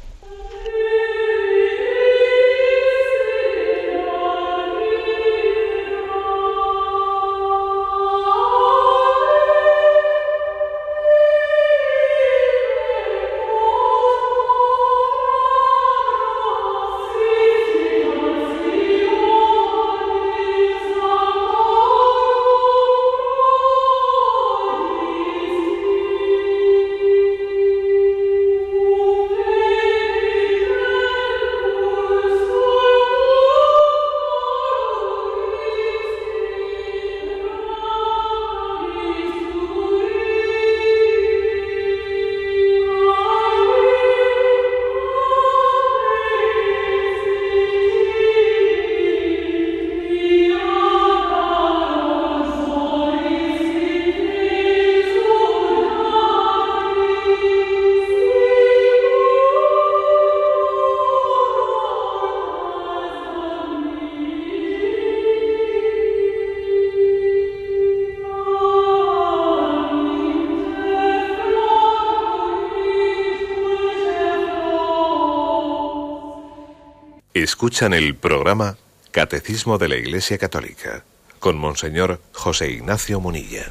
[77.65, 78.77] Escuchan el programa
[79.09, 81.03] Catecismo de la Iglesia Católica
[81.39, 83.65] con Monseñor José Ignacio Munilla.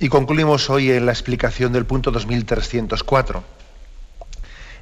[0.00, 3.44] Y concluimos hoy en la explicación del punto 2304,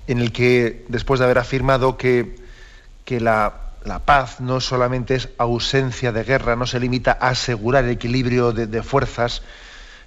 [0.07, 2.37] en el que, después de haber afirmado que,
[3.05, 3.75] que la,
[4.07, 8.67] paz no solamente es ausencia de guerra, no se limita a asegurar el equilibrio de,
[8.67, 9.43] de fuerzas,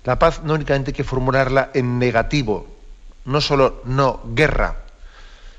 [0.03, 2.75] la paz no únicamente hay que formularla en negativo,
[3.25, 4.80] no solo no guerra,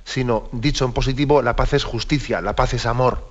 [0.05, 3.26] sino dicho en positivo, la paz es justicia, la paz es amor.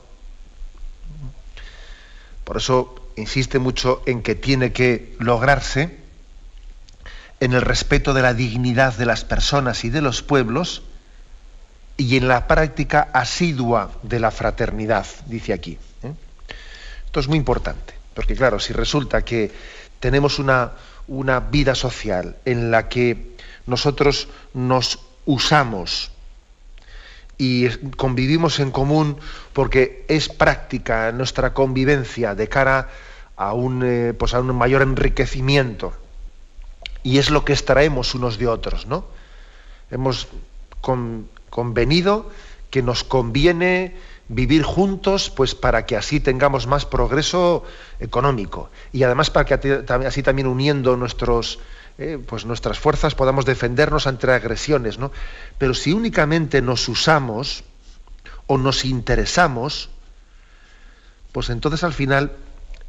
[2.43, 5.99] Por eso insiste mucho en que tiene que lograrse
[7.39, 10.83] en el respeto de la dignidad de las personas y de los pueblos
[11.97, 15.77] y en la práctica asidua de la fraternidad, dice aquí.
[16.03, 16.13] ¿eh?
[17.05, 19.51] Esto es muy importante, porque claro, si resulta que
[19.99, 20.71] tenemos una,
[21.07, 26.11] una vida social en la que nosotros nos usamos
[27.41, 29.17] y convivimos en común
[29.51, 32.89] porque es práctica nuestra convivencia de cara
[33.35, 35.91] a un, eh, pues a un mayor enriquecimiento
[37.01, 39.05] y es lo que extraemos unos de otros, ¿no?
[39.89, 40.27] Hemos
[41.49, 42.29] convenido
[42.69, 43.95] que nos conviene
[44.27, 47.63] vivir juntos pues para que así tengamos más progreso
[47.99, 51.57] económico y además para que así también uniendo nuestros
[51.97, 55.11] eh, pues nuestras fuerzas podamos defendernos ante agresiones, ¿no?
[55.57, 57.63] Pero si únicamente nos usamos
[58.47, 59.89] o nos interesamos,
[61.31, 62.31] pues entonces al final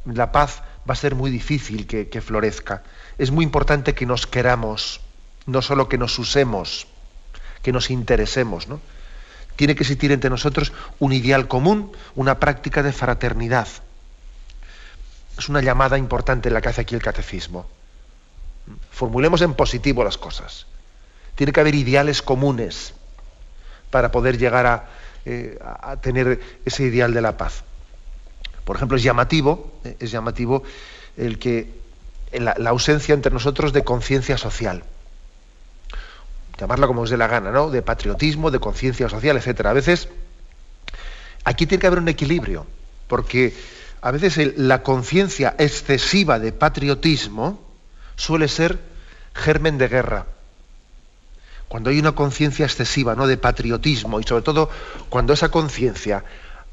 [0.05, 2.82] la paz va a ser muy difícil que, que florezca.
[3.18, 5.00] Es muy importante que nos queramos,
[5.46, 6.86] no solo que nos usemos,
[7.62, 8.80] que nos interesemos, ¿no?
[9.57, 13.68] Tiene que existir entre nosotros un ideal común, una práctica de fraternidad.
[15.38, 17.66] Es una llamada importante la que hace aquí el catecismo.
[18.90, 20.66] Formulemos en positivo las cosas.
[21.34, 22.94] Tiene que haber ideales comunes
[23.90, 24.88] para poder llegar
[25.24, 27.64] eh, a, tener ese ideal de la paz.
[28.64, 30.62] Por ejemplo, es llamativo, eh, es llamativo
[31.16, 31.68] el que
[32.32, 34.84] la, ausencia entre nosotros de conciencia social.
[36.58, 37.70] Llamarla como os dé la gana, ¿no?
[37.70, 39.70] De patriotismo, de conciencia social, etcétera.
[39.70, 40.08] A veces
[41.44, 42.66] aquí tiene que haber un equilibrio,
[43.08, 43.54] porque
[44.00, 47.71] a veces la conciencia excesiva de patriotismo
[48.22, 48.78] suele ser
[49.34, 50.26] germen de guerra.
[51.66, 53.26] Cuando hay una conciencia excesiva, ¿no?
[53.26, 54.70] de patriotismo, y sobre todo
[55.08, 56.22] cuando esa conciencia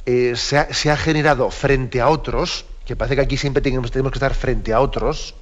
[0.05, 4.35] eh, se, ha, generado frente a otros, que parece que aquí siempre tenemos, que estar
[4.35, 5.33] frente a otros,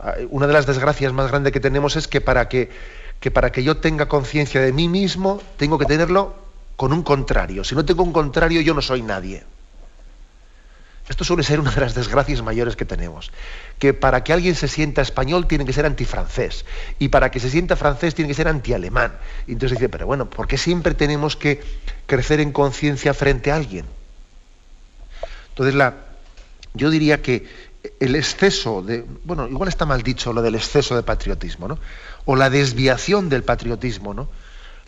[0.00, 2.70] ah, una de las desgracias más grandes que tenemos es que para que,
[3.32, 6.34] para que yo tenga conciencia de mí mismo, tengo que tenerlo
[6.74, 7.62] con un contrario.
[7.62, 9.44] Si no tengo un contrario, yo no soy nadie.
[11.10, 13.32] Esto suele ser una de las desgracias mayores que tenemos.
[13.80, 16.64] Que para que alguien se sienta español tiene que ser antifrancés.
[17.00, 19.18] Y para que se sienta francés tiene que ser antialemán.
[19.48, 21.62] Y entonces dice, pero bueno, ¿por qué siempre tenemos que
[22.06, 23.86] crecer en conciencia frente a alguien?
[25.48, 25.96] Entonces, la,
[26.74, 27.48] yo diría que
[27.98, 29.04] el exceso de.
[29.24, 31.80] Bueno, igual está mal dicho lo del exceso de patriotismo, ¿no?
[32.24, 34.28] O la desviación del patriotismo, ¿no?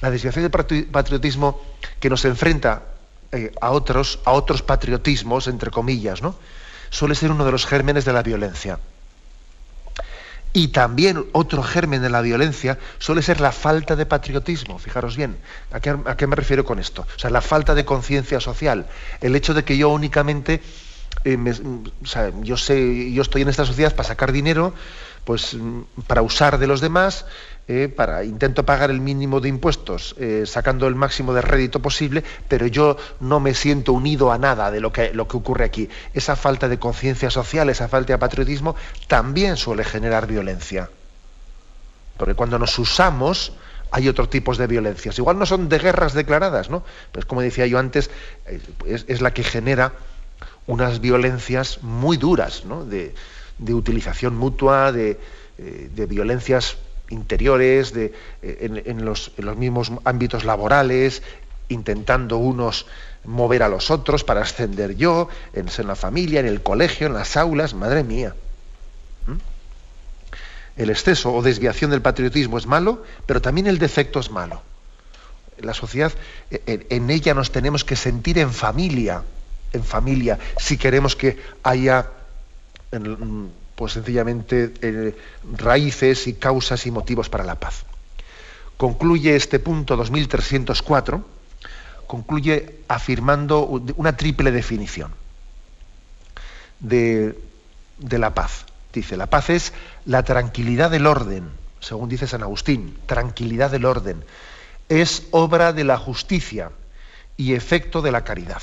[0.00, 1.60] La desviación del patriotismo
[1.98, 2.91] que nos enfrenta
[3.32, 6.36] eh, a, otros, a otros patriotismos, entre comillas, ¿no?
[6.92, 8.78] suele ser uno de los gérmenes de la violencia.
[10.52, 14.78] Y también otro germen de la violencia suele ser la falta de patriotismo.
[14.78, 15.38] Fijaros bien,
[15.72, 17.06] ¿a qué, me refiero con esto?
[17.16, 18.86] O sea, la falta de conciencia social.
[19.22, 20.60] El hecho de que yo únicamente,
[21.24, 21.38] eh,
[22.02, 24.74] o sea, yo sé, yo estoy en esta sociedad para sacar dinero,
[25.24, 25.56] pues
[26.06, 27.26] para usar de los demás
[27.68, 32.24] eh, para intento pagar el mínimo de impuestos, eh, sacando el máximo de rédito posible,
[32.48, 35.88] pero yo no me siento unido a nada de lo que, lo que ocurre aquí.
[36.12, 38.74] Esa falta de conciencia social, esa falta de patriotismo,
[39.06, 40.90] también suele generar violencia.
[42.16, 43.52] Porque cuando nos usamos,
[43.92, 45.16] hay otros tipos de violencias.
[45.18, 46.82] Igual no son de guerras declaradas, ¿no?
[47.12, 48.10] Pues como decía yo antes,
[48.46, 49.92] eh, es, la que genera
[50.66, 52.84] unas violencias muy duras, ¿no?
[52.84, 53.14] De,
[53.58, 55.18] utilización mutua, de,
[55.58, 56.76] de violencias
[57.12, 61.22] interiores, de, eh, en, los, mismos ámbitos laborales,
[61.68, 62.86] intentando unos
[63.24, 67.36] mover a los otros para ascender yo, en, la familia, en el colegio, en las
[67.36, 68.34] aulas, madre mía.
[69.26, 70.80] ¿Mm?
[70.80, 74.62] El exceso o desviación del patriotismo es malo, pero también el defecto es malo.
[75.58, 76.12] La sociedad,
[76.50, 79.22] en, en ella nos tenemos que sentir en familia,
[79.72, 82.08] en familia, si queremos que haya
[83.74, 85.16] pues sencillamente eh,
[85.56, 87.84] raíces y causas y motivos para la paz.
[88.76, 91.24] Concluye este punto 2304,
[92.06, 93.64] concluye afirmando
[93.96, 95.12] una triple definición
[96.80, 97.38] de,
[97.98, 98.66] de la paz.
[98.92, 99.72] Dice, la paz es
[100.04, 101.48] la tranquilidad del orden,
[101.80, 104.22] según dice San Agustín, tranquilidad del orden.
[104.88, 106.70] Es obra de la justicia
[107.38, 108.62] y efecto de la caridad.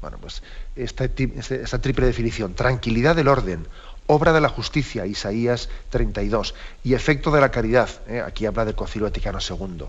[0.00, 0.42] Bueno, pues
[0.76, 3.66] esta, triple definición, tranquilidad del orden,
[4.06, 6.54] obra de la justicia, Isaías 32,
[6.84, 8.22] y efecto de la caridad, ¿eh?
[8.24, 9.86] aquí habla del Concilio Vaticano II.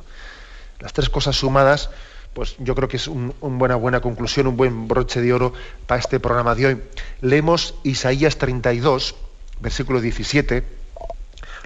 [0.79, 1.89] Las tres cosas sumadas,
[2.33, 5.53] pues yo creo que es una buena, buena conclusión, un buen broche de oro
[5.87, 6.81] para este programa de hoy.
[7.21, 9.15] Leemos Isaías 32,
[9.59, 10.63] versículo 17,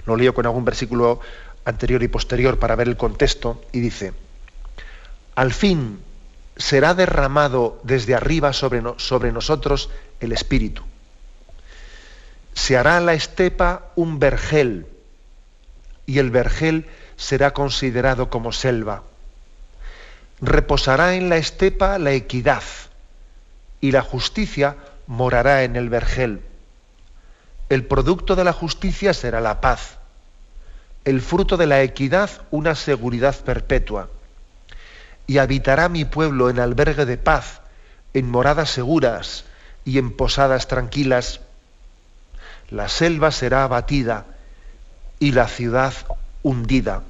[0.06, 1.20] lo leo con algún versículo
[1.64, 4.12] anterior y posterior para ver el contexto, y dice,
[5.34, 5.98] al fin
[6.58, 8.82] será derramado desde arriba sobre,
[9.32, 9.90] nosotros
[10.20, 10.82] el Espíritu.
[12.52, 14.86] Se hará la estepa un vergel
[16.04, 16.86] y el vergel
[17.16, 19.04] será considerado como selva.
[20.40, 22.62] Reposará en la estepa la equidad
[23.80, 26.42] y la justicia morará en el vergel.
[27.68, 29.98] El producto de la justicia será la paz,
[31.04, 34.08] el fruto de la equidad una seguridad perpetua
[35.28, 37.60] y habitará mi pueblo en albergue de paz,
[38.14, 39.44] en moradas seguras
[39.84, 41.40] y en posadas tranquilas.
[42.70, 44.24] La selva será abatida
[45.20, 45.92] y la ciudad
[46.42, 47.02] hundida.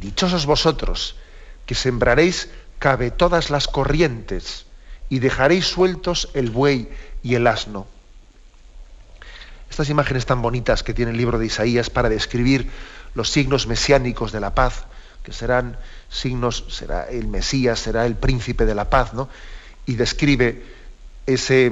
[0.00, 1.14] Dichosos vosotros,
[1.66, 4.66] que sembraréis cabe todas las corrientes
[5.08, 6.88] y dejaréis sueltos el buey
[7.22, 7.86] y el asno.
[9.70, 12.68] Estas imágenes tan bonitas que tiene el libro de Isaías para describir
[13.14, 14.86] los signos mesiánicos de la paz,
[15.28, 15.76] que serán
[16.08, 19.28] signos, será el Mesías, será el príncipe de la paz, ¿no?
[19.84, 20.64] Y describe
[21.26, 21.70] ese,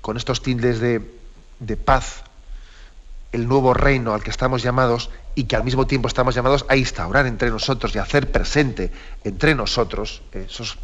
[0.00, 1.00] con estos tildes de,
[1.76, 2.22] paz,
[3.32, 6.76] el nuevo reino al que estamos llamados y que al mismo tiempo estamos llamados a
[6.76, 8.92] instaurar entre nosotros y hacer presente
[9.24, 10.22] entre nosotros.
[10.32, 10.78] Esos,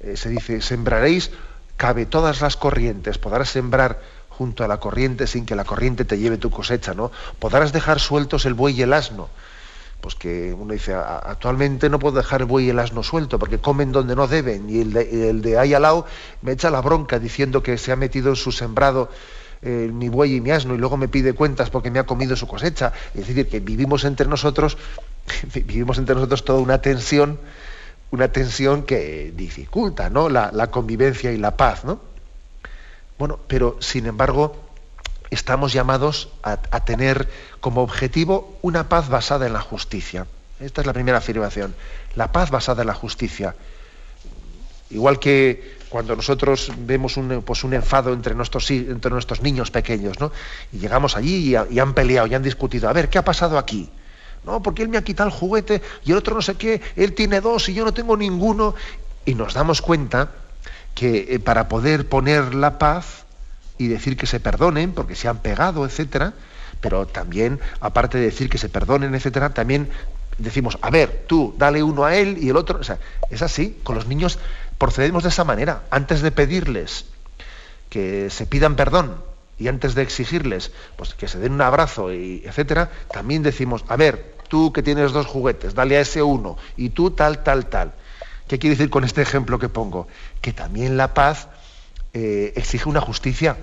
[0.00, 1.30] eh, se dice, sembraréis,
[1.76, 6.18] cabe todas las corrientes, podrás sembrar junto a la corriente sin que la corriente te
[6.18, 7.12] lleve tu cosecha, ¿no?
[7.38, 9.28] Podrás dejar sueltos el buey y el asno
[10.02, 13.92] pues que uno dice, actualmente no puedo dejar buey y el asno suelto porque comen
[13.92, 16.06] donde no deben y el de, ahí al lado
[16.42, 19.10] me echa la bronca diciendo que se ha metido en su sembrado
[19.62, 22.34] eh, mi buey y mi asno y luego me pide cuentas porque me ha comido
[22.34, 22.92] su cosecha.
[23.14, 24.76] Es decir, que vivimos entre nosotros,
[25.54, 27.38] vivimos entre nosotros toda una tensión,
[28.10, 30.28] una tensión que dificulta ¿no?
[30.28, 31.84] la, la convivencia y la paz.
[31.84, 32.00] ¿no?
[33.20, 34.56] Bueno, pero sin embargo,
[35.32, 37.28] estamos llamados a, tener
[37.60, 40.26] como objetivo una paz basada en la justicia.
[40.60, 41.74] Esta es la primera afirmación,
[42.14, 43.54] la paz basada en la justicia.
[44.90, 50.20] Igual que cuando nosotros vemos un, pues un enfado entre nuestros, entre nuestros niños pequeños,
[50.20, 50.32] ¿no?
[50.70, 53.88] Y llegamos allí y, han peleado y han discutido, a ver, ¿qué ha pasado aquí?
[54.44, 57.14] No, porque él me ha quitado el juguete y el otro no sé qué, él
[57.14, 58.74] tiene dos y yo no tengo ninguno.
[59.24, 60.30] Y nos damos cuenta
[60.94, 63.21] que eh, para poder poner la paz
[63.82, 66.34] y decir que se perdonen porque se han pegado, etcétera,
[66.80, 69.88] pero también, aparte de decir que se perdonen, etcétera, también
[70.38, 72.78] decimos, a ver, tú dale uno a él y el otro.
[72.78, 72.98] O sea,
[73.30, 74.38] es así, con los niños
[74.78, 75.82] procedemos de esa manera.
[75.90, 77.06] Antes de pedirles
[77.90, 79.16] que se pidan perdón
[79.58, 83.96] y antes de exigirles pues, que se den un abrazo, y etcétera, también decimos, a
[83.96, 87.92] ver, tú que tienes dos juguetes, dale a ese uno, y tú tal, tal, tal.
[88.46, 90.06] ¿Qué quiere decir con este ejemplo que pongo?
[90.40, 91.48] Que también la paz
[92.14, 93.56] eh, exige una justicia.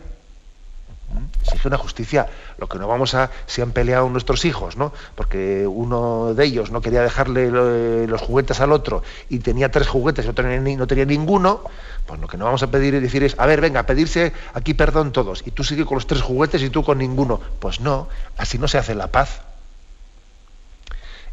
[1.41, 2.27] Exige una justicia.
[2.57, 4.93] Lo que no vamos a, si han peleado nuestros hijos, ¿no?
[5.15, 10.25] Porque uno de ellos no quería dejarle los juguetes al otro y tenía tres juguetes
[10.25, 11.61] y otro no tenía ninguno,
[12.05, 14.73] pues lo que no vamos a pedir y decir es, a ver, venga, pedirse aquí
[14.73, 17.39] perdón todos, y tú sigues con los tres juguetes y tú con ninguno.
[17.59, 18.07] Pues no,
[18.37, 19.41] así no se hace la paz.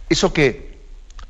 [0.08, 0.78] Eso que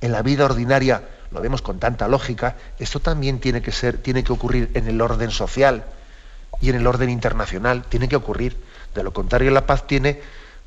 [0.01, 4.23] en la vida ordinaria lo vemos con tanta lógica, esto también tiene que ser, tiene
[4.23, 5.85] que ocurrir en el orden social
[6.61, 8.57] y en el orden internacional, tiene que ocurrir.
[8.95, 10.21] De lo contrario, la paz tiene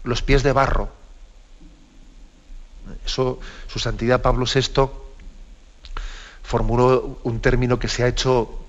[0.03, 0.89] los pies de barro.
[3.05, 4.89] Eso, su santidad Pablo VI
[6.43, 8.65] formuló un término que se ha hecho,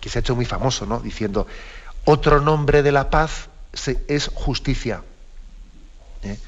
[0.00, 1.00] que se ha hecho muy famoso, ¿no?
[1.00, 1.46] diciendo,
[2.04, 3.48] otro nombre de la paz
[4.06, 5.02] es justicia.
[6.22, 6.38] ¿eh?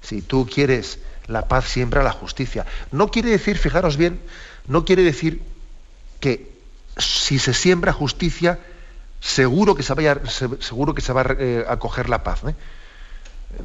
[0.00, 2.66] Si tú quieres la paz siempre la justicia.
[2.90, 4.20] No quiere decir, fijaros bien,
[4.66, 5.42] no quiere decir
[6.20, 6.52] que
[6.96, 8.58] si se siembra justicia,
[9.22, 12.42] seguro que se, vaya, seguro que se va eh, a coger la paz.
[12.44, 12.54] ¿eh?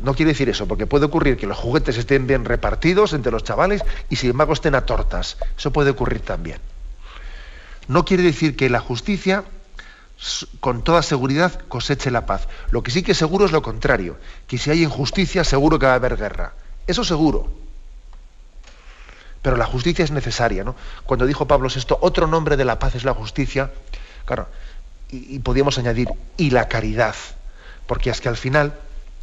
[0.04, 3.44] No quiere decir eso, porque puede ocurrir que los juguetes estén bien repartidos entre los
[3.44, 5.38] chavales y sin embargo estén a tortas.
[5.58, 6.60] Eso puede ocurrir también.
[7.88, 9.44] No quiere decir que la justicia
[10.60, 12.48] con toda seguridad coseche la paz.
[12.72, 15.94] Lo que sí que seguro es lo contrario, que si hay injusticia seguro que va
[15.94, 16.54] a haber guerra.
[16.86, 17.48] Eso seguro.
[19.42, 20.76] Pero la justicia es necesaria, ¿no?
[21.06, 23.72] Cuando dijo Pablo VI, otro nombre de la paz es la justicia,
[24.26, 24.48] claro,
[25.10, 27.16] y, podíamos añadir, y la caridad,
[27.86, 28.78] porque es que al final,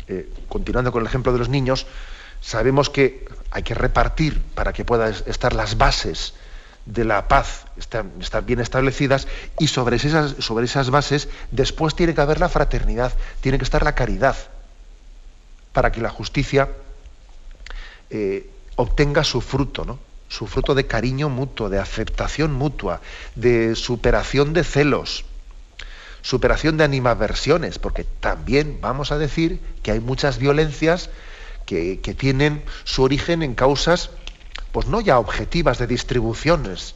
[0.08, 1.86] eh, continuando con el ejemplo de los niños,
[2.40, 6.34] sabemos que hay que repartir para que puedan estar las bases
[6.86, 9.26] de la paz estar, bien establecidas
[9.58, 13.82] y sobre esas, sobre esas bases después tiene que haber la fraternidad, tiene que estar
[13.82, 14.36] la caridad,
[15.72, 16.68] para que la justicia
[18.10, 19.98] eh, obtenga su fruto, ¿no?
[20.28, 23.00] su fruto de cariño mutuo, de aceptación mutua,
[23.34, 25.24] de superación de celos,
[26.24, 31.10] superación de animaversiones, porque también vamos a decir que hay muchas violencias
[31.66, 34.08] que, tienen su origen en causas,
[34.72, 36.94] pues no ya objetivas de distribuciones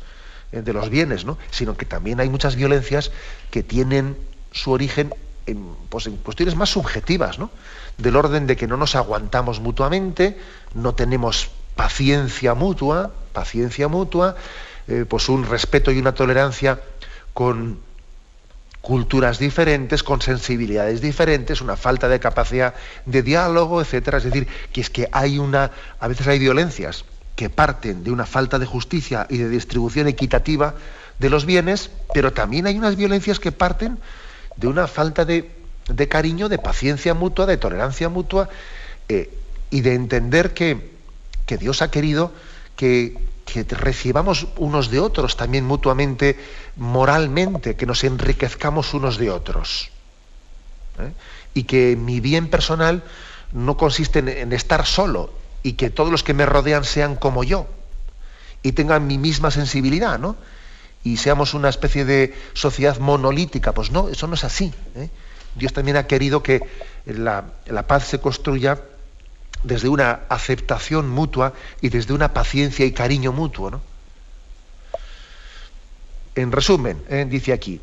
[0.51, 1.37] eh, de los bienes, ¿no?
[1.51, 3.11] sino que también hay muchas violencias
[3.51, 4.17] que tienen
[4.51, 5.15] su origen
[5.45, 7.51] en, pues, cuestiones más subjetivas, ¿no?
[7.99, 10.39] del orden de que no nos aguantamos mutuamente,
[10.73, 14.37] no tenemos paciencia mutua, paciencia mutua,
[14.87, 16.81] eh, pues un respeto y una tolerancia
[17.35, 17.87] con
[18.81, 22.75] culturas diferentes, con sensibilidades diferentes, una falta de capacidad
[23.07, 24.19] de diálogo, etcétera.
[24.19, 25.71] Es decir, que es que hay una,
[26.01, 27.05] a veces hay violencias
[27.37, 30.75] que parten de una falta de justicia y de distribución equitativa
[31.19, 33.99] de los bienes, pero también hay unas violencias que parten
[34.57, 35.59] de una falta de
[35.89, 38.49] de cariño, de paciencia mutua, de tolerancia mutua
[39.09, 39.31] eh,
[39.71, 40.97] y de entender que,
[41.59, 42.33] Dios ha querido
[42.77, 43.17] que,
[43.71, 46.39] recibamos unos de otros también mutuamente,
[46.77, 49.91] moralmente, que nos enriquezcamos unos de otros.
[50.99, 51.13] ¿eh?
[51.55, 53.03] Y que mi bien personal
[53.53, 55.33] no consiste en, estar solo
[55.63, 57.67] y que todos los que me rodean sean como yo
[58.63, 60.37] y tengan mi misma sensibilidad, ¿no?
[61.05, 63.73] Y seamos una especie de sociedad monolítica.
[63.73, 64.75] Pues no, eso no es así.
[64.97, 65.09] ¿eh?
[65.55, 66.61] Dios también ha querido que
[67.07, 67.45] la,
[67.87, 68.79] paz se construya
[69.69, 73.81] desde una aceptación mutua y desde una paciencia y cariño mutuo.
[76.35, 77.81] En resumen, eh, dice aquí,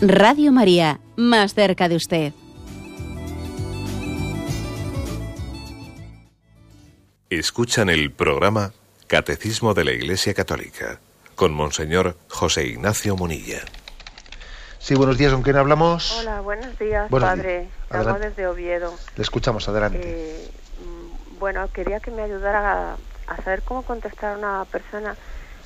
[0.00, 2.32] Radio María, más cerca de usted.
[7.28, 8.72] Escuchan el programa
[9.08, 11.00] Catecismo de la Iglesia Católica
[11.34, 13.62] con Monseñor José Ignacio Munilla.
[14.78, 16.20] Sí, buenos días, ¿con quién hablamos?
[16.20, 17.68] Hola, buenos días, padre.
[17.90, 18.20] Días.
[18.20, 18.94] desde Oviedo.
[19.16, 20.00] Le escuchamos, adelante.
[20.00, 22.96] Eh, mm, bueno, quería que me ayudara
[23.26, 25.16] a, saber cómo contestar a una persona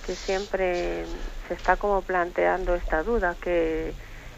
[0.07, 1.05] que siempre
[1.49, 3.93] se está como planteando esta duda, que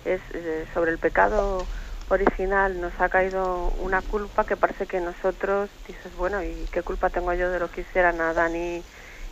[0.04, 1.66] es eh, sobre el pecado
[2.08, 7.10] original nos ha caído una culpa que parece que nosotros dices, bueno, ¿y qué culpa
[7.10, 8.84] tengo yo de lo que hicieran Adán y,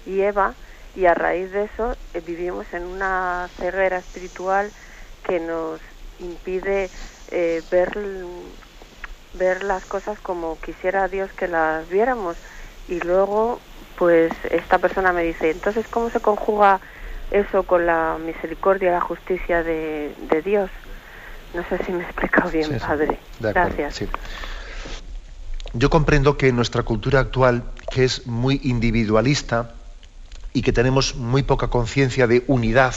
[0.06, 0.54] y Eva?
[0.94, 4.72] y a raíz de eso eh, vivimos en una ceguera espiritual
[5.24, 5.80] que nos
[6.18, 6.90] impide
[7.28, 7.98] eh, ver,
[9.32, 12.36] ver las cosas como quisiera Dios que las viéramos.
[12.88, 13.60] Y luego,
[13.96, 16.80] pues esta persona me dice, entonces, ¿cómo se conjuga
[17.32, 20.14] eso con la misericordia y la justicia de,
[20.44, 20.70] Dios?
[21.54, 23.18] No sé si me he explicado bien, Padre.
[23.40, 24.04] Gracias.
[25.74, 29.72] Yo comprendo que nuestra cultura actual, que es muy individualista,
[30.52, 32.94] y que tenemos muy poca conciencia de unidad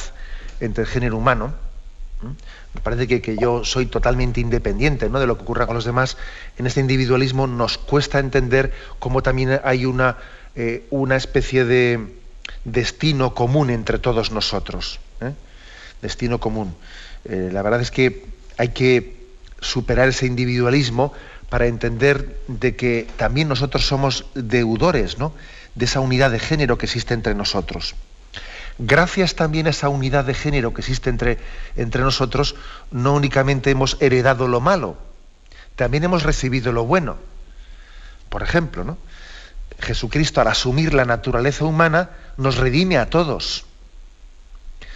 [0.60, 1.54] entre el género humano,
[2.74, 5.20] me parece que, yo soy totalmente independiente ¿no?
[5.20, 6.18] de lo que ocurra con los demás,
[6.58, 10.18] en este individualismo nos cuesta entender cómo también hay una,
[10.56, 12.14] eh, una especie de
[12.64, 15.00] destino común entre todos nosotros.
[15.22, 15.34] ¿eh?
[16.02, 16.76] Destino común.
[17.26, 18.26] Eh, la verdad es que
[18.58, 19.26] hay que
[19.60, 21.14] superar ese individualismo
[21.50, 25.34] para entender de que también nosotros somos deudores, ¿no?
[25.76, 27.96] de esa unidad de género que existe entre nosotros.
[28.78, 31.38] Gracias también a esa unidad de género que existe entre,
[31.78, 32.56] entre nosotros,
[32.92, 34.98] no únicamente hemos heredado lo malo,
[35.76, 37.18] también hemos recibido lo bueno.
[38.30, 38.98] Por ejemplo, ¿no?
[39.80, 43.66] Jesucristo al asumir la naturaleza humana nos redime a todos.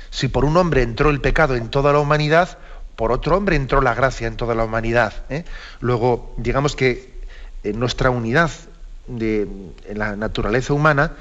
[0.09, 2.57] Si por un hombre entró el pecado en toda la humanidad,
[2.95, 5.13] por otro hombre entró la gracia en toda la humanidad.
[5.29, 5.45] ¿eh?
[5.79, 7.13] Luego, digamos que
[7.63, 8.51] en nuestra unidad
[9.07, 9.47] de
[9.93, 11.13] la naturaleza humana,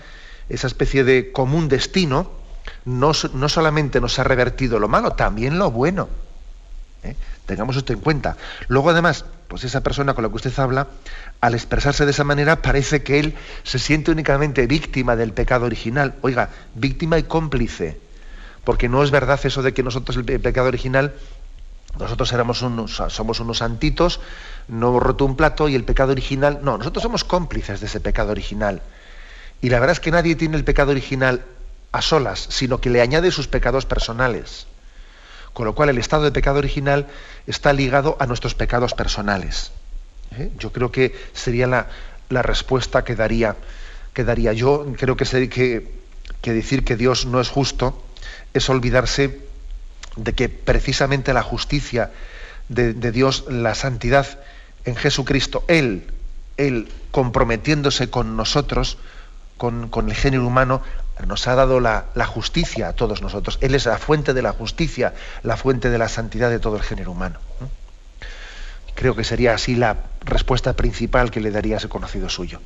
[0.49, 2.31] esa especie de común destino,
[2.85, 6.09] no, solamente nos ha revertido lo malo, también lo bueno.
[7.03, 7.15] ¿eh?
[7.47, 8.37] Tengamos esto en cuenta.
[8.69, 10.89] Luego, además, pues esa persona con la que usted habla,
[11.41, 16.15] al expresarse de esa manera, parece que él se siente únicamente víctima del pecado original.
[16.23, 17.99] Oiga, víctima y cómplice.
[18.65, 21.15] Porque no es verdad eso de que nosotros el pecado original
[21.99, 24.21] nosotros éramos unos, somos unos santitos,
[24.69, 28.01] no hemos roto un plato y el pecado original, no, nosotros somos cómplices de ese
[28.01, 28.83] pecado original.
[29.61, 31.45] Y la verdad es que nadie tiene el pecado original
[31.91, 34.67] a solas, sino que le añade sus pecados personales.
[35.53, 37.07] Con lo cual el estado de pecado original
[37.47, 39.73] está ligado a nuestros pecados personales.
[40.33, 40.51] ¿Eh?
[40.59, 43.57] Yo creo que sería la, respuesta que daría,
[44.13, 44.53] que daría.
[44.53, 45.93] Yo creo que, que,
[46.43, 48.03] que decir que Dios no es justo
[48.55, 49.41] es olvidarse
[50.17, 52.11] de que precisamente la justicia
[52.69, 54.27] de, Dios, la santidad
[54.85, 56.07] en Jesucristo, Él,
[56.57, 58.99] Él comprometiéndose con nosotros,
[59.57, 60.83] con, el género humano,
[61.27, 63.59] nos ha dado la, justicia a todos nosotros.
[63.61, 66.83] Él es la fuente de la justicia, la fuente de la santidad de todo el
[66.83, 67.39] género humano.
[68.99, 72.59] Creo que sería así la respuesta principal que le daría a ese conocido suyo.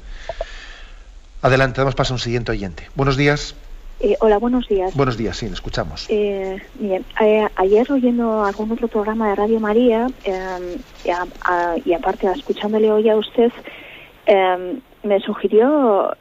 [1.42, 2.88] Adelante, damos paso a un siguiente oyente.
[2.94, 3.54] Buenos días.
[4.00, 4.96] Eh, hola, buenos días.
[4.96, 6.06] Buenos días, sí, le escuchamos.
[6.08, 10.06] Eh, bien, eh, ayer oyendo algún otro programa de Radio María
[11.04, 13.52] y, aparte escuchándole hoy a usted,
[15.02, 16.16] me sugirió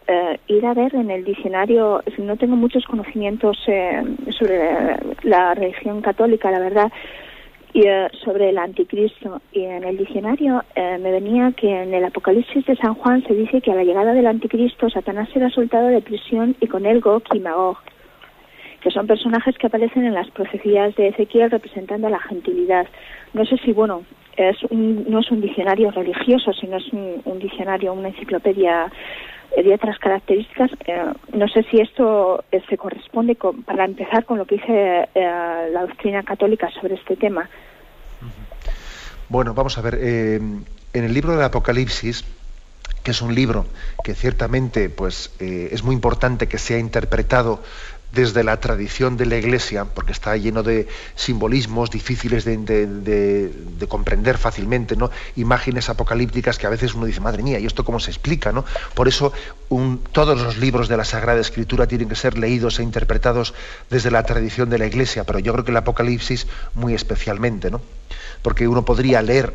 [0.47, 3.57] ir a ver en el diccionario, no tengo muchos conocimientos
[4.38, 6.91] sobre la religión católica, la verdad,
[7.74, 7.84] y,
[8.24, 9.41] sobre el anticristo.
[9.51, 13.61] Y en el diccionario me venía que en el Apocalipsis de San Juan se dice
[13.61, 17.24] que a la llegada del anticristo Satanás será soltado de prisión y con él Gog
[17.34, 17.78] y Magog,
[18.82, 22.88] que son personajes que aparecen en las profecías de Ezequiel representando a la gentilidad.
[23.34, 24.03] No sé si, bueno,
[24.38, 28.91] es no es un diccionario religioso, sino es un diccionario, una enciclopedia
[29.55, 30.71] de otras características.
[30.85, 35.69] Eh, no sé si esto eh, se corresponde para empezar con lo que dice eh,
[35.71, 37.49] la doctrina católica sobre este tema.
[39.29, 42.25] Bueno, vamos a ver, eh, en el libro del Apocalipsis,
[43.03, 43.65] que es un libro
[44.03, 47.63] que ciertamente pues, es muy importante que sea interpretado
[48.12, 54.95] desde la tradición de la Iglesia, porque está lleno de simbolismos difíciles de, comprender fácilmente,
[54.95, 55.12] ¿no?
[55.36, 58.51] imágenes apocalípticas que a veces uno dice, madre mía, ¿y esto cómo se explica?
[58.51, 58.66] ¿no?
[58.93, 59.34] Por eso
[60.12, 63.53] todos los libros de la Sagrada Escritura tienen que ser leídos e interpretados
[63.89, 67.82] desde la tradición de la Iglesia, pero yo creo que el Apocalipsis muy especialmente, ¿no?
[68.41, 69.53] porque uno podría leer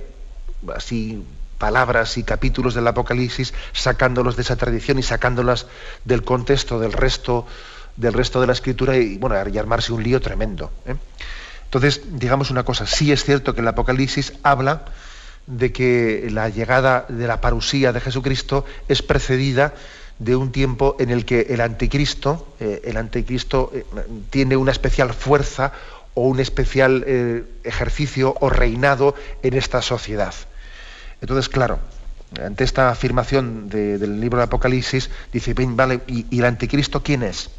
[0.74, 1.22] así
[1.58, 5.66] palabras y capítulos del Apocalipsis sacándolos de esa tradición y sacándolas
[6.04, 7.46] del contexto del resto
[7.96, 10.70] del resto de la escritura y, bueno, y armarse un lío tremendo.
[10.86, 10.94] ¿eh?
[11.64, 14.84] Entonces, digamos una cosa, sí es cierto que el Apocalipsis habla
[15.46, 19.74] de que la llegada de la parusía de Jesucristo es precedida
[20.18, 23.84] de un tiempo en el que el anticristo, eh, el anticristo eh,
[24.30, 25.72] tiene una especial fuerza
[26.14, 27.04] o un especial
[27.62, 30.32] ejercicio o reinado en esta sociedad.
[31.20, 31.78] Entonces, claro,
[32.42, 37.50] ante esta afirmación del libro del Apocalipsis, dice, vale, ¿y, el anticristo quién es?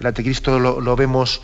[0.00, 1.42] El anticristo lo, vemos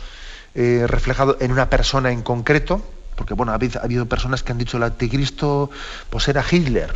[0.55, 2.81] eh, reflejado en una persona en concreto,
[3.15, 5.69] porque bueno, ha habido, personas que han dicho el anticristo
[6.09, 6.93] pues era Hitler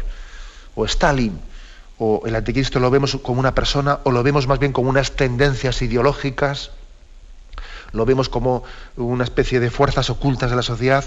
[0.75, 1.39] o Stalin,
[1.97, 5.15] o el anticristo lo vemos como una persona, o lo vemos más bien como unas
[5.15, 6.71] tendencias ideológicas,
[7.91, 8.63] lo vemos como
[8.95, 11.05] una especie de fuerzas ocultas de la sociedad.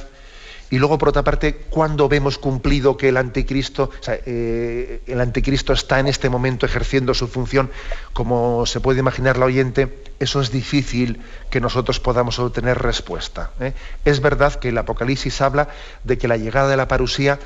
[0.71, 5.99] Y luego, por otra parte, cuando vemos cumplido que el anticristo, eh, el anticristo está
[5.99, 7.71] en este momento ejerciendo su función,
[8.13, 13.51] como se puede imaginar la oyente, eso es difícil que nosotros podamos obtener respuesta.
[13.59, 13.73] ¿eh?
[14.05, 15.69] Es verdad que el Apocalipsis habla
[16.05, 17.41] de que la llegada de la parusía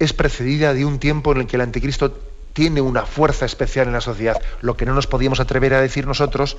[0.00, 2.18] es precedida de un tiempo en el que el anticristo
[2.52, 4.40] tiene una fuerza especial en la sociedad.
[4.60, 6.56] Lo que no nos podíamos atrever a decir nosotros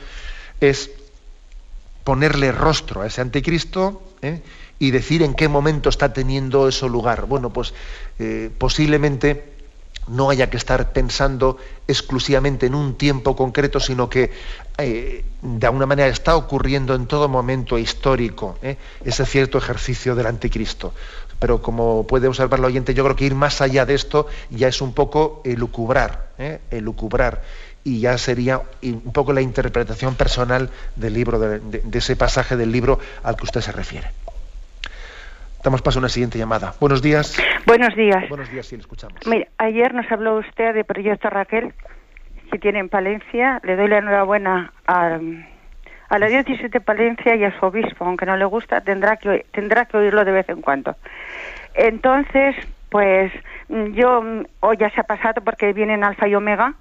[0.61, 0.91] es
[2.03, 4.01] ponerle rostro a ese anticristo.
[4.21, 4.41] ¿eh?
[4.79, 7.25] Y decir en qué momento está teniendo eso lugar.
[7.25, 7.73] Bueno, pues
[8.19, 9.53] eh, posiblemente
[10.07, 11.57] no haya que estar pensando
[11.87, 14.31] exclusivamente en un tiempo concreto, sino que
[14.77, 18.77] eh, de alguna manera está ocurriendo en todo momento histórico ¿eh?
[19.03, 20.93] ese cierto ejercicio del anticristo.
[21.39, 24.67] Pero como puede observar el oyente, yo creo que ir más allá de esto ya
[24.67, 26.29] es un poco elucubrar,
[26.71, 27.43] elucubrar
[27.83, 32.97] y ya sería un poco la interpretación personal del libro, de ese pasaje del libro
[33.21, 34.09] al que usted se refiere.
[35.67, 36.75] Damos paso a una siguiente llamada.
[36.79, 37.37] Buenos días.
[37.65, 38.29] Buenos días.
[38.29, 39.19] Buenos días, sí, le escuchamos.
[39.27, 41.73] Mira, ayer nos habló usted de Proyecto Raquel,
[42.49, 43.59] que tiene en Palencia.
[43.63, 45.19] Le doy la enhorabuena a,
[46.07, 48.05] a la diócesis de Palencia y a su obispo.
[48.05, 50.95] Aunque no le gusta, tendrá que, tendrá que oírlo de vez en cuando.
[51.73, 52.55] Entonces,
[52.87, 53.33] pues
[53.67, 54.23] yo,
[54.61, 56.75] hoy ya se ha pasado porque vienen Alfa y Omega,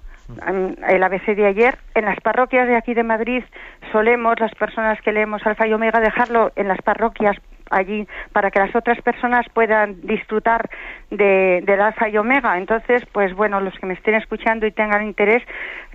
[0.87, 1.77] el ABC de ayer.
[1.93, 3.43] En las parroquias de aquí de Madrid
[3.91, 7.35] solemos, las personas que leemos Alfa y Omega, dejarlo en las parroquias
[7.69, 10.69] allí para que las otras personas puedan disfrutar
[11.11, 12.57] de, del alfa y omega.
[12.57, 15.43] Entonces, pues bueno, los que me estén escuchando y tengan interés,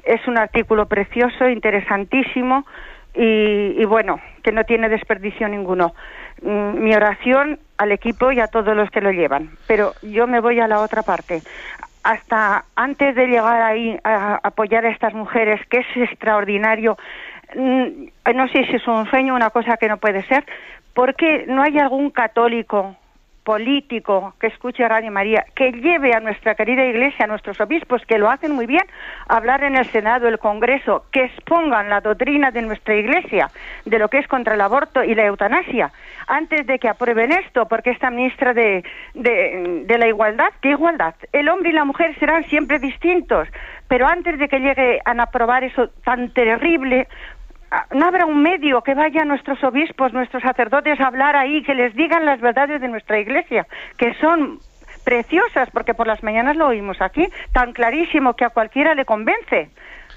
[0.04, 2.66] es un artículo precioso, interesantísimo
[3.14, 5.94] y, y bueno, que no tiene desperdicio ninguno.
[6.42, 9.50] Mm, mi oración al equipo y a todos los que lo llevan.
[9.66, 11.42] Pero yo me voy a la otra parte
[12.02, 16.96] hasta antes de llegar ahí a apoyar a estas mujeres, que es extraordinario,
[17.54, 20.44] mm, no sé si es un sueño, una cosa que no puede ser,
[20.94, 22.96] ¿Por qué no hay algún católico
[23.44, 28.02] político que escuche a Radio María, que lleve a nuestra querida Iglesia, a nuestros obispos,
[28.06, 28.84] que lo hacen muy bien,
[29.28, 33.50] a hablar en el Senado, el Congreso, que expongan la doctrina de nuestra Iglesia
[33.84, 35.90] de lo que es contra el aborto y la eutanasia,
[36.28, 38.84] antes de que aprueben esto, porque esta ministra de,
[39.14, 41.14] de, la igualdad, ¿qué igualdad?
[41.32, 43.48] El hombre y la mujer serán siempre distintos,
[43.88, 47.08] pero antes de que llegue a aprobar eso tan terrible,
[47.92, 51.74] no habrá un medio que vaya a nuestros obispos, nuestros sacerdotes a hablar ahí, que
[51.74, 53.66] les digan las verdades de nuestra iglesia,
[53.96, 54.60] que son
[55.04, 59.70] preciosas, porque por las mañanas lo oímos aquí, tan clarísimo que a cualquiera le convence.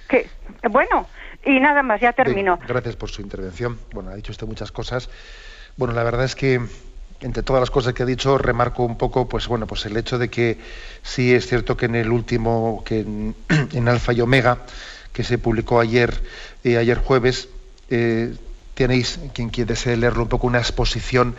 [0.07, 0.27] Que,
[0.69, 1.07] bueno,
[1.43, 2.59] y nada más, ya termino.
[2.67, 3.79] gracias por su intervención.
[3.93, 5.09] Bueno, ha dicho usted muchas cosas.
[5.77, 6.61] Bueno, la verdad es que
[7.21, 10.17] entre todas las cosas que ha dicho, remarco un poco, pues bueno, pues el hecho
[10.17, 10.59] de que
[11.01, 13.35] sí es cierto que en el último, que en,
[13.73, 14.59] en Alfa y Omega,
[15.13, 16.13] que se publicó ayer,
[16.65, 17.47] eh, ayer jueves,
[17.91, 18.33] eh,
[18.73, 21.35] tenéis, quien quiere leerlo un poco, una exposición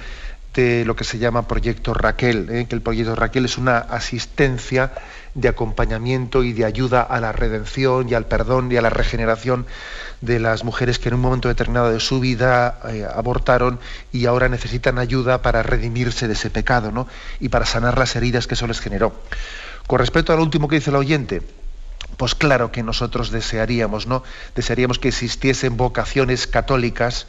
[0.55, 4.93] de lo que se llama Proyecto Raquel, eh, que el Proyecto Raquel es una asistencia
[5.35, 9.66] de acompañamiento y de ayuda a la redención y al perdón y a la regeneración
[10.20, 12.79] de las mujeres que en un momento determinado de su vida
[13.12, 13.81] abortaron
[14.12, 17.09] y ahora necesitan ayuda para redimirse de ese pecado ¿no?
[17.41, 19.12] y para sanar las heridas que eso les generó.
[19.89, 21.43] Con respecto al último que dice el oyente,
[22.17, 24.23] pues claro que nosotros desearíamos, ¿no?
[24.55, 27.27] Desearíamos que existiesen vocaciones católicas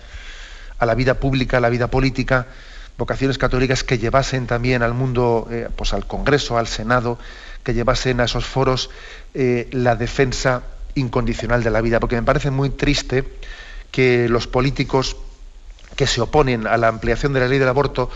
[0.80, 2.48] a la vida pública, a la vida política,
[2.98, 7.20] vocaciones católicas que llevasen también al mundo, eh, pues al Congreso, al Senado,
[7.64, 8.90] que llevasen a esos foros
[9.34, 10.64] eh, la defensa
[10.96, 13.24] incondicional de la vida, porque me parece muy triste
[13.92, 15.18] que los políticos
[15.96, 18.10] que se oponen a la ampliación de la ley del aborto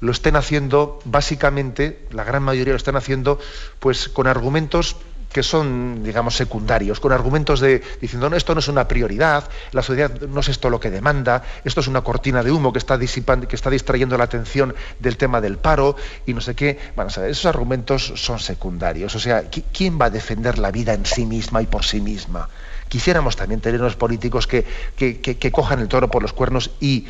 [0.00, 3.38] lo estén haciendo básicamente, la gran mayoría lo están haciendo,
[3.80, 4.96] pues con argumentos
[5.32, 9.82] que son, digamos, secundarios, con argumentos de diciendo, no, esto no es una prioridad, la
[9.82, 12.98] sociedad no es esto lo que demanda, esto es una cortina de humo que está
[12.98, 16.78] disipando, que está distrayendo la atención del tema del paro y no sé qué.
[16.96, 19.14] Bueno, esos argumentos son secundarios.
[19.14, 22.48] O sea, ¿quién va a defender la vida en sí misma y por sí misma?
[22.88, 24.64] Quisiéramos también tener unos políticos que,
[24.96, 27.06] que, cojan el toro por los cuernos y,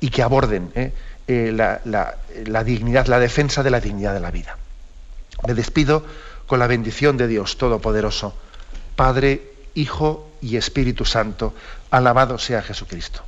[0.00, 0.92] y que aborden ¿eh?
[1.28, 4.58] Eh, la, la dignidad, la defensa de la dignidad de la vida.
[5.46, 6.04] Me despido
[6.48, 8.34] con la bendición de Dios Todopoderoso,
[8.96, 11.54] Padre, Hijo y Espíritu Santo.
[11.90, 13.27] Alabado sea Jesucristo.